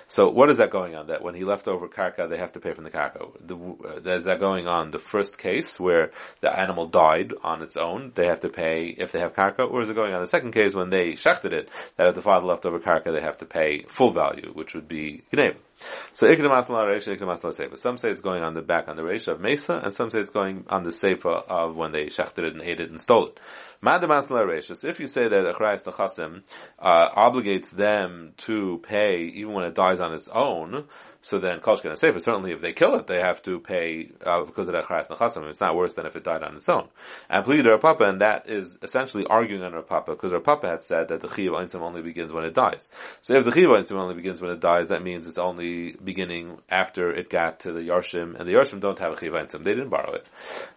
So 0.07 0.29
what 0.29 0.49
is 0.49 0.57
that 0.57 0.71
going 0.71 0.95
on? 0.95 1.07
That 1.07 1.23
when 1.23 1.35
he 1.35 1.43
left 1.43 1.67
over 1.67 1.87
karka, 1.87 2.29
they 2.29 2.37
have 2.37 2.53
to 2.53 2.59
pay 2.59 2.73
from 2.73 2.83
the 2.83 2.89
karka. 2.89 3.31
The, 3.39 3.55
uh, 3.55 4.17
is 4.17 4.25
that 4.25 4.39
going 4.39 4.67
on 4.67 4.91
the 4.91 4.99
first 4.99 5.37
case 5.37 5.79
where 5.79 6.11
the 6.41 6.51
animal 6.51 6.87
died 6.87 7.33
on 7.43 7.61
its 7.61 7.77
own? 7.77 8.11
They 8.15 8.25
have 8.25 8.41
to 8.41 8.49
pay 8.49 8.95
if 8.97 9.11
they 9.11 9.19
have 9.19 9.33
karka, 9.33 9.69
or 9.69 9.81
is 9.81 9.89
it 9.89 9.95
going 9.95 10.13
on 10.13 10.21
the 10.21 10.29
second 10.29 10.53
case 10.53 10.73
when 10.73 10.89
they 10.89 11.13
shechted 11.13 11.53
it? 11.53 11.69
That 11.97 12.07
if 12.07 12.15
the 12.15 12.21
father 12.21 12.45
left 12.45 12.65
over 12.65 12.79
karka, 12.79 13.13
they 13.13 13.21
have 13.21 13.37
to 13.39 13.45
pay 13.45 13.85
full 13.97 14.13
value, 14.13 14.51
which 14.53 14.73
would 14.73 14.87
be 14.87 15.23
gneva. 15.33 15.57
So 16.13 16.27
Some 16.35 17.97
say 17.97 18.09
it's 18.09 18.21
going 18.21 18.43
on 18.43 18.53
the 18.53 18.61
back 18.61 18.87
on 18.87 18.95
the 18.95 19.01
Reisha 19.03 19.29
of 19.29 19.39
Mesa, 19.39 19.79
and 19.83 19.93
some 19.93 20.09
say 20.09 20.19
it's 20.19 20.29
going 20.29 20.65
on 20.69 20.83
the 20.83 20.89
Seifa 20.89 21.47
of 21.47 21.75
when 21.75 21.91
they 21.91 22.07
shechted 22.07 22.39
it 22.39 22.53
and 22.53 22.61
ate 22.61 22.79
it 22.79 22.89
and 22.89 22.99
stole 23.01 23.27
it. 23.27 23.39
If 23.81 24.99
you 24.99 25.07
say 25.07 25.27
that 25.27 25.55
Achrayas 25.55 25.83
Nechasim 25.83 26.43
uh, 26.79 27.09
obligates 27.15 27.69
them 27.69 28.33
to 28.39 28.81
pay 28.83 29.21
even 29.35 29.53
when 29.53 29.65
it 29.65 29.75
dies 29.75 29.99
on 30.01 30.13
its 30.13 30.27
own, 30.27 30.85
so 31.21 31.39
then 31.39 31.59
Kol 31.59 31.77
Shken 31.77 31.97
Sefer, 31.97 32.19
certainly 32.19 32.51
if 32.53 32.61
they 32.61 32.71
kill 32.71 32.95
it, 32.95 33.07
they 33.07 33.19
have 33.19 33.41
to 33.43 33.59
pay 33.59 34.09
uh, 34.25 34.43
because 34.45 34.67
of 34.67 34.73
that 34.73 34.85
Charas 34.85 35.07
Nechasim. 35.07 35.49
It's 35.49 35.59
not 35.59 35.75
worse 35.75 35.93
than 35.93 36.05
if 36.05 36.15
it 36.15 36.23
died 36.23 36.43
on 36.43 36.55
its 36.55 36.69
own. 36.69 36.87
And 37.29 37.43
Plid 37.43 37.65
Papa, 37.81 38.05
and 38.05 38.21
that 38.21 38.49
is 38.49 38.77
essentially 38.81 39.25
arguing 39.29 39.63
on 39.63 39.71
Papa, 39.83 40.11
because 40.11 40.31
her 40.31 40.39
Papa 40.39 40.67
had 40.67 40.83
said 40.85 41.09
that 41.09 41.21
the 41.21 41.27
Chiyav 41.27 41.51
Einsim 41.51 41.81
only 41.81 42.01
begins 42.01 42.31
when 42.31 42.45
it 42.45 42.53
dies. 42.53 42.87
So 43.21 43.35
if 43.35 43.43
the 43.43 43.51
Chiyav 43.51 43.81
Einsim 43.81 43.97
only 43.97 44.15
begins 44.15 44.39
when 44.39 44.51
it 44.51 44.61
dies, 44.61 44.89
that 44.89 45.03
means 45.03 45.27
it's 45.27 45.37
only 45.37 45.97
beginning 46.03 46.59
after 46.69 47.13
it 47.13 47.29
got 47.29 47.61
to 47.61 47.73
the 47.73 47.81
Yarshim, 47.81 48.39
and 48.39 48.47
the 48.47 48.53
Yarshim 48.53 48.79
don't 48.79 48.99
have 48.99 49.13
a 49.13 49.15
Chiyav 49.15 49.33
Einsim. 49.33 49.63
They 49.65 49.71
didn't 49.71 49.89
borrow 49.89 50.13
it. 50.13 50.25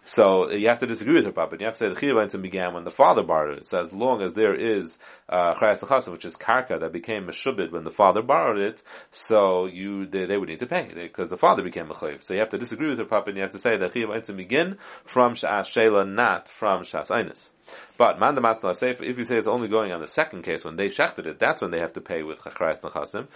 So 0.04 0.50
you 0.50 0.68
have 0.68 0.80
to 0.80 0.86
disagree 0.86 1.14
with 1.14 1.26
her 1.26 1.32
Papa, 1.32 1.52
and 1.52 1.60
you 1.60 1.66
have 1.66 1.78
to 1.78 1.84
say 1.84 1.94
the 1.94 2.00
Chiyav 2.00 2.26
Einsim 2.26 2.42
began 2.42 2.74
when 2.74 2.84
the 2.84 2.90
father 2.90 3.22
borrowed 3.22 3.58
it. 3.58 3.66
So 3.66 3.80
as 3.80 3.92
long 3.92 4.22
as 4.22 4.34
there 4.34 4.54
is 4.54 4.98
uh, 5.28 5.54
Charas 5.54 6.10
which 6.10 6.24
is 6.24 6.34
Karka, 6.36 6.80
that 6.80 6.92
became 6.92 7.26
Meshubid 7.26 7.70
when 7.72 7.84
the 7.84 7.90
father 7.90 8.22
borrowed 8.22 8.58
it, 8.58 8.82
so 9.12 9.66
you, 9.66 10.06
they, 10.06 10.26
they 10.32 10.38
would 10.38 10.48
need 10.48 10.60
to 10.60 10.66
pay 10.66 10.90
because 10.94 11.28
the 11.28 11.36
father 11.36 11.62
became 11.62 11.90
a 11.90 11.94
chayiv. 11.94 12.24
So 12.24 12.32
you 12.32 12.40
have 12.40 12.50
to 12.50 12.58
disagree 12.58 12.88
with 12.88 12.98
the 12.98 13.04
papa, 13.04 13.28
and 13.28 13.36
you 13.36 13.42
have 13.42 13.52
to 13.52 13.58
say 13.58 13.76
that 13.76 13.92
chayiv 13.92 14.24
to 14.26 14.32
begin 14.32 14.78
from 15.12 15.34
shas 15.34 15.66
shela, 15.66 16.08
not 16.08 16.48
from 16.58 16.84
shas 16.84 17.10
einis. 17.10 17.50
But 17.98 18.18
man 18.18 18.34
the 18.34 18.96
if 19.00 19.18
you 19.18 19.24
say 19.24 19.36
it's 19.36 19.46
only 19.46 19.68
going 19.68 19.92
on 19.92 20.00
the 20.00 20.08
second 20.08 20.42
case 20.42 20.64
when 20.64 20.76
they 20.76 20.88
shechted 20.88 21.26
it, 21.26 21.38
that's 21.38 21.60
when 21.60 21.70
they 21.70 21.80
have 21.80 21.92
to 21.94 22.00
pay 22.00 22.22
with 22.22 22.40
chachrais 22.40 22.80
nachasim. 22.80 23.28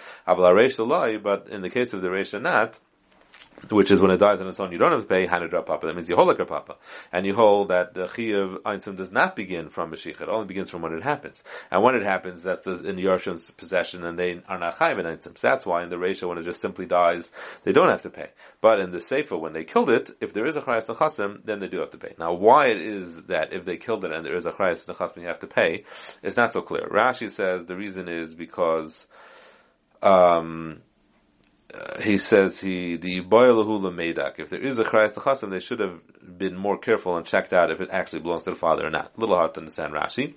But 1.23 1.49
in 1.49 1.62
the 1.62 1.71
case 1.71 1.93
of 1.93 2.03
the 2.03 2.09
reisha 2.09 2.41
not, 2.41 2.79
which 3.70 3.90
is 3.90 4.00
when 4.00 4.10
it 4.10 4.18
dies 4.18 4.40
on 4.40 4.48
its 4.48 4.60
own, 4.60 4.72
you 4.72 4.78
don't 4.78 4.92
have 4.92 5.02
to 5.02 5.06
pay 5.06 5.26
Hanedra 5.26 5.64
Papa. 5.64 5.86
That 5.86 5.96
means 5.96 6.08
you 6.08 6.16
hold 6.16 6.28
like 6.28 6.38
a 6.38 6.44
Papa. 6.44 6.76
And 7.12 7.26
you 7.26 7.34
hold 7.34 7.68
that 7.68 7.94
the 7.94 8.06
Chiyav 8.06 8.62
Einsim 8.62 8.96
does 8.96 9.10
not 9.10 9.34
begin 9.34 9.70
from 9.70 9.90
Mashiach. 9.90 10.20
It 10.20 10.28
only 10.28 10.46
begins 10.46 10.70
from 10.70 10.82
when 10.82 10.92
it 10.92 11.02
happens. 11.02 11.42
And 11.70 11.82
when 11.82 11.94
it 11.94 12.02
happens, 12.02 12.42
that's 12.42 12.62
the, 12.62 12.84
in 12.84 12.96
the 12.96 13.52
possession 13.56 14.04
and 14.04 14.18
they 14.18 14.40
are 14.48 14.58
not 14.58 14.78
Chayiv 14.78 15.00
in 15.00 15.06
Einsim. 15.06 15.38
So 15.38 15.48
that's 15.48 15.66
why 15.66 15.82
in 15.82 15.90
the 15.90 15.98
ratio, 15.98 16.28
when 16.28 16.38
it 16.38 16.44
just 16.44 16.60
simply 16.60 16.86
dies, 16.86 17.28
they 17.64 17.72
don't 17.72 17.88
have 17.88 18.02
to 18.02 18.10
pay. 18.10 18.28
But 18.60 18.80
in 18.80 18.92
the 18.92 19.00
Sefer, 19.00 19.36
when 19.36 19.52
they 19.52 19.64
killed 19.64 19.90
it, 19.90 20.10
if 20.20 20.32
there 20.32 20.46
is 20.46 20.56
a 20.56 20.60
Chayas 20.60 20.86
Nechasim, 20.86 21.44
then 21.44 21.60
they 21.60 21.68
do 21.68 21.78
have 21.78 21.90
to 21.90 21.98
pay. 21.98 22.14
Now, 22.18 22.34
why 22.34 22.66
it 22.68 22.80
is 22.80 23.14
that 23.28 23.52
if 23.52 23.64
they 23.64 23.76
killed 23.76 24.04
it 24.04 24.12
and 24.12 24.25
there 24.25 24.36
is 24.36 24.47
a 24.47 24.52
Chayas 24.52 24.84
Nechasim 24.84 25.23
you 25.23 25.28
have 25.28 25.40
to 25.40 25.47
pay, 25.47 25.84
is 26.23 26.36
not 26.36 26.52
so 26.52 26.62
clear. 26.62 26.88
Rashi 26.88 27.30
says 27.30 27.64
the 27.64 27.76
reason 27.76 28.08
is 28.08 28.34
because, 28.34 29.06
um, 30.02 30.80
uh, 31.76 32.00
he 32.00 32.17
says 32.17 32.58
he 32.60 32.97
the 32.97 33.21
boilahula 33.23 33.93
medak. 33.93 34.39
If 34.39 34.50
there 34.50 34.65
is 34.65 34.78
a 34.78 34.84
chrayas 34.84 35.15
chasim, 35.15 35.50
they 35.50 35.60
should 35.60 35.80
have 35.80 36.00
been 36.39 36.56
more 36.56 36.78
careful 36.78 37.17
and 37.17 37.26
checked 37.26 37.52
out 37.52 37.71
if 37.71 37.80
it 37.80 37.89
actually 37.93 38.21
belongs 38.21 38.45
to 38.45 38.50
the 38.50 38.56
father 38.56 38.86
or 38.86 38.91
not. 38.91 39.12
A 39.17 39.21
little 39.21 39.36
hard 39.36 39.54
to 39.54 39.60
understand 39.60 39.93
Rashi. 39.93 40.34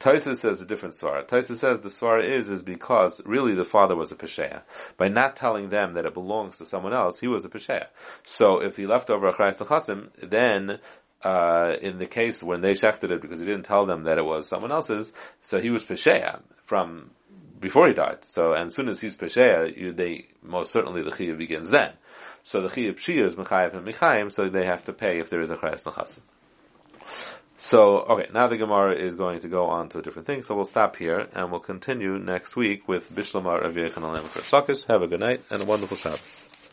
Taisa 0.00 0.36
says 0.36 0.60
a 0.60 0.66
different 0.66 0.96
svara. 0.96 1.26
Taisa 1.26 1.56
says 1.56 1.80
the 1.80 1.88
svara 1.88 2.38
is 2.38 2.50
is 2.50 2.62
because 2.62 3.20
really 3.24 3.54
the 3.54 3.64
father 3.64 3.96
was 3.96 4.12
a 4.12 4.16
pesheya. 4.16 4.62
By 4.98 5.08
not 5.08 5.36
telling 5.36 5.70
them 5.70 5.94
that 5.94 6.04
it 6.04 6.14
belongs 6.14 6.56
to 6.56 6.66
someone 6.66 6.92
else, 6.92 7.18
he 7.18 7.28
was 7.28 7.44
a 7.44 7.48
pesheya. 7.48 7.86
So 8.26 8.60
if 8.60 8.76
he 8.76 8.86
left 8.86 9.08
over 9.10 9.28
a 9.28 9.34
chrayas 9.34 9.56
chasim, 9.56 10.08
then 10.22 10.78
uh, 11.22 11.72
in 11.80 11.98
the 11.98 12.06
case 12.06 12.42
when 12.42 12.60
they 12.60 12.72
shechted 12.72 13.10
it 13.10 13.22
because 13.22 13.40
he 13.40 13.46
didn't 13.46 13.64
tell 13.64 13.86
them 13.86 14.04
that 14.04 14.18
it 14.18 14.24
was 14.24 14.46
someone 14.46 14.72
else's, 14.72 15.12
so 15.48 15.58
he 15.58 15.70
was 15.70 15.82
pesheya 15.84 16.40
from 16.66 17.10
before 17.58 17.88
he 17.88 17.94
died. 17.94 18.18
So, 18.30 18.52
and 18.52 18.68
as 18.68 18.74
soon 18.74 18.88
as 18.88 19.00
he's 19.00 19.14
Pesheya, 19.14 19.96
they, 19.96 20.28
most 20.42 20.72
certainly 20.72 21.02
the 21.02 21.10
Chiyah 21.10 21.38
begins 21.38 21.70
then. 21.70 21.92
So 22.44 22.60
the 22.60 22.68
Chiyah 22.68 22.94
Pshia 22.94 23.26
is 23.26 23.36
Mechayev 23.36 23.74
and 23.74 23.86
Mechayim, 23.86 24.30
so 24.30 24.48
they 24.48 24.66
have 24.66 24.84
to 24.84 24.92
pay 24.92 25.18
if 25.20 25.30
there 25.30 25.40
is 25.40 25.50
a 25.50 25.56
Chayas 25.56 25.82
Nechasim. 25.82 26.20
So, 27.56 28.00
okay, 28.00 28.28
now 28.34 28.48
the 28.48 28.56
Gemara 28.56 29.00
is 29.00 29.14
going 29.14 29.40
to 29.40 29.48
go 29.48 29.66
on 29.66 29.88
to 29.90 29.98
a 29.98 30.02
different 30.02 30.26
thing, 30.26 30.42
so 30.42 30.54
we'll 30.54 30.64
stop 30.64 30.96
here, 30.96 31.28
and 31.34 31.50
we'll 31.50 31.60
continue 31.60 32.18
next 32.18 32.56
week 32.56 32.88
with 32.88 33.08
Bishlamar 33.14 33.62
Rav 33.62 33.74
Yechon 33.74 34.86
Have 34.88 35.02
a 35.02 35.06
good 35.06 35.20
night, 35.20 35.42
and 35.50 35.62
a 35.62 35.64
wonderful 35.64 35.96
Shabbos. 35.96 36.50